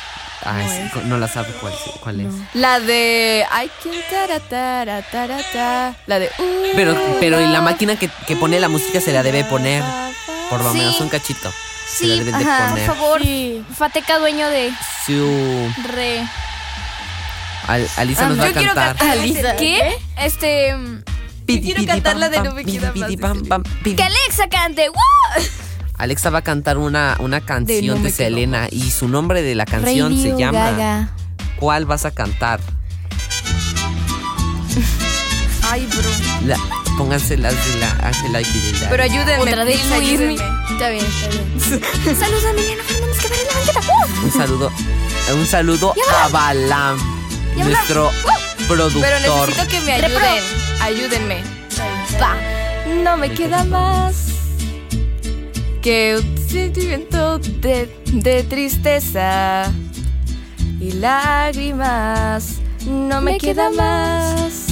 Ay, 0.44 0.64
sí, 0.94 1.00
no 1.04 1.18
la 1.18 1.28
sabe 1.28 1.48
cuál, 1.60 1.74
cuál 2.00 2.20
es. 2.20 2.32
La 2.54 2.78
de 2.80 3.44
I 3.50 3.70
can 3.82 3.92
tara 4.08 4.40
tara 4.40 5.02
tara 5.02 5.38
ta. 5.52 5.94
La 6.06 6.18
de 6.20 6.26
uh, 6.38 6.76
Pero, 6.76 6.96
pero 7.20 7.40
y 7.40 7.46
la 7.48 7.60
máquina 7.60 7.96
que, 7.96 8.08
que 8.26 8.36
pone 8.36 8.58
la 8.60 8.68
música 8.68 9.00
se 9.00 9.12
la 9.12 9.22
debe 9.22 9.44
poner. 9.44 9.82
Por 10.48 10.62
lo 10.62 10.72
Sí. 10.72 10.78
menos 10.78 11.00
un 11.00 11.08
cachito. 11.10 11.52
Se 11.90 12.06
la 12.06 12.22
Sí, 12.24 12.30
ajá, 12.46 12.70
por 12.70 12.80
favor. 12.80 13.20
Fateca, 13.76 14.18
dueño 14.18 14.48
de 14.48 14.72
Su- 15.06 15.72
Re. 15.88 16.26
Al- 17.66 17.88
Alisa 17.96 18.28
nos 18.28 18.36
yo 18.36 18.42
va 18.44 18.48
a 18.48 18.52
cantar. 18.52 18.96
Alisa. 19.08 19.56
¿Qué? 19.56 19.96
Este. 20.18 20.74
Piti, 21.46 21.72
quiero 21.72 21.86
cantar 21.86 22.12
pam, 22.12 22.20
la 22.20 22.28
de 22.28 22.40
No 22.42 22.52
me 22.54 22.64
queda 22.64 22.92
pam, 23.20 23.44
pam. 23.46 23.62
Que 23.82 24.02
Alexa 24.02 24.48
cante. 24.50 24.88
¡Woo! 24.90 25.44
Alexa 25.96 26.30
va 26.30 26.38
a 26.38 26.42
cantar 26.42 26.78
una, 26.78 27.16
una 27.18 27.40
canción 27.40 27.80
de, 27.80 27.86
No 27.88 27.96
me 27.96 28.02
quedo 28.12 28.16
Selena 28.16 28.68
y 28.70 28.90
su 28.90 29.08
nombre 29.08 29.42
de 29.42 29.54
la 29.54 29.64
canción 29.64 30.16
se 30.20 30.36
llama 30.36 30.70
Gaga. 30.70 31.08
¿cuál 31.58 31.86
vas 31.86 32.04
a 32.04 32.10
cantar? 32.12 32.60
Ay, 35.70 35.86
bro. 35.86 36.46
La, 36.46 36.56
pónganse 36.96 37.36
las 37.36 37.52
de 37.54 37.80
la 37.80 37.90
Ángela 38.06 38.38
Aguilera. 38.38 38.88
Pero 38.90 39.02
ayúdenme, 39.02 39.38
Otra 39.38 39.64
de 39.64 39.72
please, 39.72 39.88
Luis. 39.98 40.08
ayúdenme. 40.10 40.34
Está 40.70 40.88
bien, 40.90 41.04
está 41.04 41.28
bien. 41.28 41.47
Saludos 41.68 42.44
a 42.46 42.50
Emiliano 42.50 42.82
Fernández 42.82 43.18
que 43.20 43.28
va 43.28 43.36
en 43.36 43.46
la 43.46 43.52
banqueta. 43.52 43.80
¡Uh! 43.92 44.24
Un 44.24 44.32
saludo, 44.32 44.72
un 45.34 45.46
saludo 45.46 45.94
a 46.18 46.28
Balam, 46.28 46.98
nuestro 47.56 48.10
productor. 48.66 49.02
Pero 49.02 49.36
necesito 49.44 49.68
que 49.68 49.80
me 49.82 49.98
Repro. 49.98 50.18
ayuden. 50.18 50.44
Ayúdenme. 50.80 51.42
Va. 52.22 52.36
No 53.04 53.16
me 53.18 53.30
queda 53.32 53.64
más 53.64 54.28
que 55.82 56.16
un 56.18 56.48
sentimiento 56.48 57.38
de, 57.38 57.94
de 58.14 58.42
tristeza 58.44 59.70
y 60.80 60.92
lágrimas. 60.92 62.60
No 62.86 63.20
me, 63.20 63.36
queda 63.36 63.68
más 63.70 64.68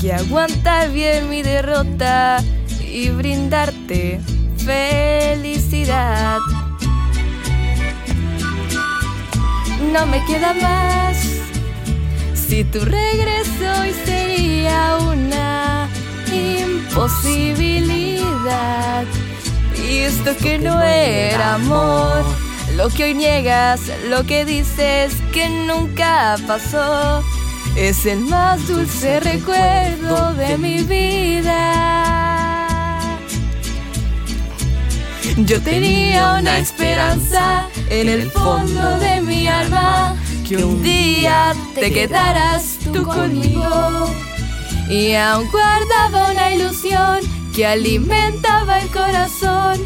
que 0.00 0.12
aguantar 0.12 0.92
bien 0.92 1.28
mi 1.28 1.42
derrota 1.42 2.44
y 2.80 3.08
brindarte 3.10 4.20
felicidad. 4.64 6.38
No 9.92 10.06
me 10.06 10.24
queda 10.26 10.54
más 10.54 11.16
si 12.34 12.64
tu 12.64 12.80
regreso 12.80 13.80
hoy 13.80 13.94
sería 14.04 14.96
una 14.96 15.88
imposibilidad. 16.32 19.04
Y 19.88 19.98
esto 19.98 20.36
que 20.36 20.58
no 20.58 20.82
era 20.82 21.54
amor, 21.54 22.24
lo 22.76 22.88
que 22.88 23.04
hoy 23.04 23.14
niegas, 23.14 23.80
lo 24.08 24.24
que 24.24 24.44
dices 24.44 25.14
que 25.32 25.48
nunca 25.48 26.36
pasó, 26.48 27.22
es 27.76 28.04
el 28.04 28.18
más 28.20 28.66
dulce 28.66 29.20
recuerdo 29.20 30.34
de 30.34 30.58
mi 30.58 30.82
vida. 30.82 32.29
Yo 35.46 35.60
tenía 35.62 36.34
una 36.38 36.58
esperanza 36.58 37.66
en 37.88 38.08
el 38.08 38.30
fondo 38.30 38.98
de 38.98 39.22
mi 39.22 39.46
alma 39.46 40.14
que 40.46 40.58
un 40.58 40.82
día 40.82 41.54
te 41.74 41.90
quedaras 41.92 42.78
tú 42.92 43.04
conmigo. 43.04 44.10
Y 44.88 45.14
aún 45.14 45.48
guardaba 45.50 46.30
una 46.30 46.52
ilusión 46.52 47.20
que 47.54 47.66
alimentaba 47.66 48.80
el 48.80 48.90
corazón. 48.90 49.82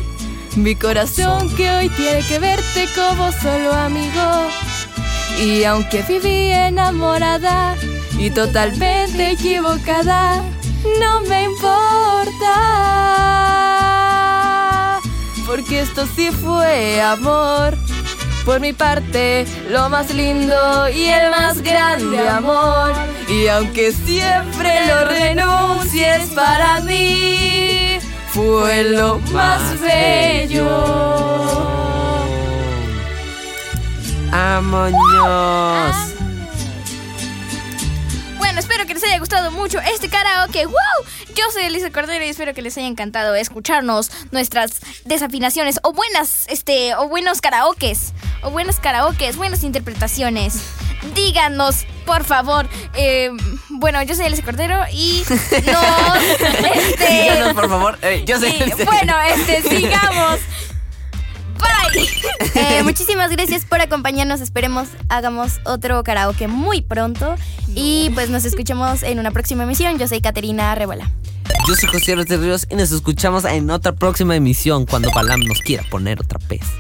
Mi 0.57 0.75
corazón 0.75 1.55
que 1.55 1.71
hoy 1.71 1.89
tiene 1.91 2.27
que 2.27 2.41
verte 2.41 2.89
como 2.95 3.31
solo 3.31 3.73
amigo. 3.73 4.49
Y 5.41 5.63
aunque 5.65 6.03
viví 6.03 6.51
enamorada 6.51 7.77
y 8.19 8.31
totalmente 8.31 9.33
equivocada, 9.33 10.43
no 11.01 11.21
me 11.23 11.45
importa. 11.45 13.54
Porque 15.55 15.83
esto 15.83 16.05
sí 16.17 16.33
fue 16.33 17.01
amor. 17.01 17.79
Por 18.45 18.59
mi 18.59 18.73
parte, 18.73 19.47
lo 19.71 19.89
más 19.89 20.13
lindo 20.13 20.89
y 20.89 21.05
el 21.05 21.31
más 21.31 21.63
grande 21.63 22.29
amor. 22.29 22.93
Y 23.29 23.47
aunque 23.47 23.93
siempre 23.93 24.85
lo 24.89 25.05
renuncies 25.05 26.31
para 26.35 26.81
mí, 26.81 28.01
fue 28.33 28.83
lo 28.83 29.21
más 29.33 29.81
bello. 29.81 30.67
¡Vámonos! 34.33 36.14
Espero 38.85 39.01
que 39.01 39.01
les 39.01 39.11
haya 39.11 39.19
gustado 39.19 39.51
mucho 39.51 39.81
este 39.81 40.11
karaoke. 40.11 40.67
¡Wow! 40.67 40.75
Yo 41.35 41.43
soy 41.55 41.63
Elisa 41.63 41.91
Cordero 41.91 42.23
y 42.23 42.29
espero 42.29 42.53
que 42.53 42.61
les 42.61 42.77
haya 42.77 42.87
encantado 42.87 43.35
escucharnos 43.35 44.11
nuestras 44.31 44.73
desafinaciones 45.07 45.81
o 45.83 45.95
buenas, 45.95 46.45
este, 46.49 46.95
o 46.97 47.09
buenos 47.09 47.41
karaokes, 47.41 48.13
o 48.43 48.51
buenos 48.51 48.81
karaokes, 48.81 49.37
buenas 49.39 49.63
interpretaciones. 49.63 50.59
Díganos, 51.15 51.87
por 52.05 52.25
favor. 52.25 52.69
eh, 52.95 53.31
bueno, 53.71 54.03
yo 54.03 54.15
soy 54.17 54.27
Elisa 54.27 54.43
Cordero 54.43 54.79
y 54.93 55.25
nos, 55.51 56.23
este, 56.77 57.23
Díganos, 57.23 57.55
por 57.55 57.71
favor. 57.71 57.99
Eh, 58.03 58.23
yo. 58.27 58.39
Sí, 58.39 58.55
bueno, 58.85 59.19
este, 59.35 59.63
sigamos. 59.63 60.41
Bye. 61.65 62.09
Eh, 62.57 62.83
muchísimas 62.83 63.31
gracias 63.31 63.65
por 63.65 63.81
acompañarnos. 63.81 64.41
Esperemos 64.41 64.89
hagamos 65.09 65.61
otro 65.65 66.03
karaoke 66.05 66.47
muy 66.47 66.83
pronto. 66.83 67.35
Y 67.75 68.11
pues 68.15 68.31
nos 68.31 68.45
escuchamos 68.45 69.03
en 69.03 69.19
una 69.19 69.31
próxima 69.33 69.65
emisión. 69.65 69.99
Yo 69.99 70.07
soy 70.07 70.21
Caterina 70.21 70.75
Rebola. 70.75 71.11
Yo 71.67 71.75
soy 71.75 71.89
José 71.89 72.13
Ortiz 72.13 72.39
Ríos 72.39 72.67
y 72.71 72.77
nos 72.77 72.93
escuchamos 72.93 73.45
en 73.45 73.71
otra 73.71 73.93
próxima 73.93 74.37
emisión 74.37 74.87
cuando 74.87 75.11
Balam 75.13 75.41
nos 75.41 75.61
quiera 75.61 75.83
poner 75.91 76.21
otra 76.21 76.39
vez. 76.49 76.63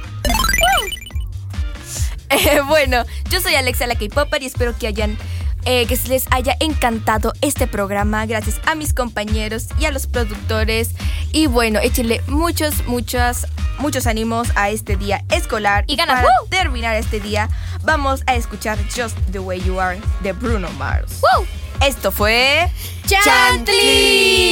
Eh, 2.31 2.63
bueno, 2.67 3.05
yo 3.31 3.41
soy 3.41 3.55
Alexa 3.55 3.87
la 3.87 3.95
K-Popper 3.95 4.43
y 4.43 4.47
espero 4.47 4.77
que 4.77 4.89
hayan 4.89 5.17
eh, 5.65 5.87
que 5.87 5.99
les 6.09 6.27
haya 6.31 6.57
encantado 6.61 7.33
este 7.41 7.67
programa. 7.67 8.27
Gracias 8.27 8.61
a 8.67 8.75
mis 8.75 8.93
compañeros 8.95 9.69
y 9.79 9.87
a 9.87 9.91
los 9.91 10.07
productores. 10.07 10.91
Y 11.33 11.47
bueno, 11.47 11.81
échenle 11.81 12.23
muchos, 12.27 12.87
muchos, 12.87 13.47
muchos 13.79 14.07
ánimos 14.07 14.49
a 14.55 14.71
este 14.71 14.97
día 14.97 15.25
escolar. 15.31 15.85
Y 15.87 15.97
ganas, 15.97 16.17
para 16.17 16.29
¡woo! 16.41 16.49
terminar 16.49 16.97
este 16.97 17.21
día, 17.21 17.49
vamos 17.83 18.23
a 18.27 18.35
escuchar 18.35 18.79
Just 18.95 19.17
the 19.33 19.39
Way 19.39 19.63
You 19.63 19.81
Are 19.81 20.01
de 20.23 20.33
Bruno 20.33 20.69
Mars. 20.79 21.21
¡Woo! 21.23 21.47
Esto 21.81 22.13
fue 22.13 22.71
¡Chantley! 23.07 24.45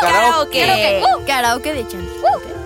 Karaoke. 0.00 0.60
Karaoke, 0.66 1.26
karaoke 1.26 1.72
de 1.72 1.86
Chantley. 1.86 2.65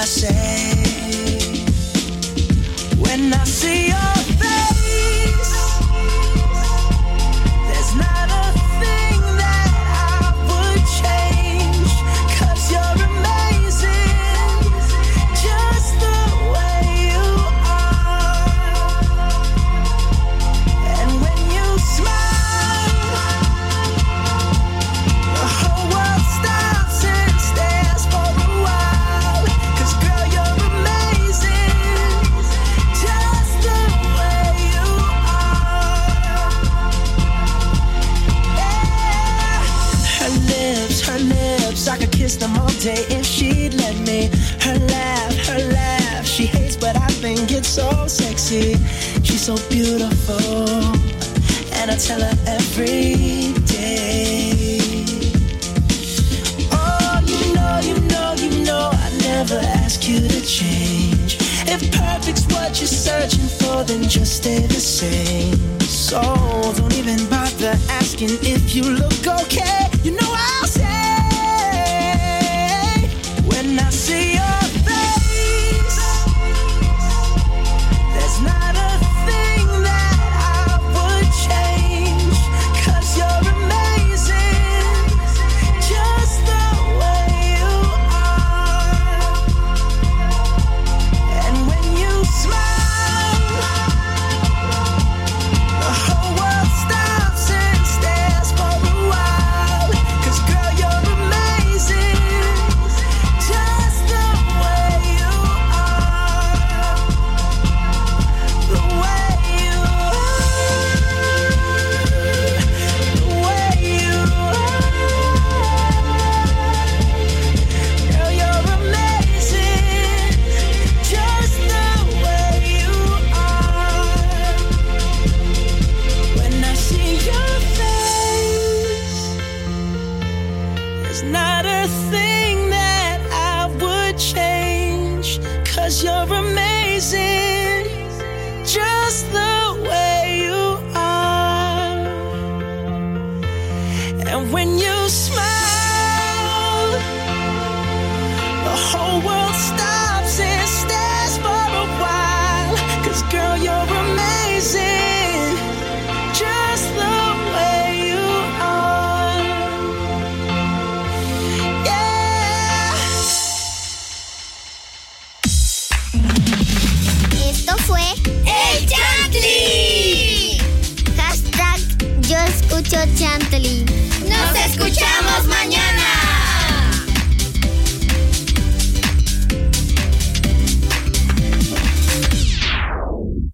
I 0.00 0.04
say, 0.04 0.30
When 2.98 3.32
I 3.32 3.42
see 3.42 3.88
your 3.88 4.14
face, 4.38 5.67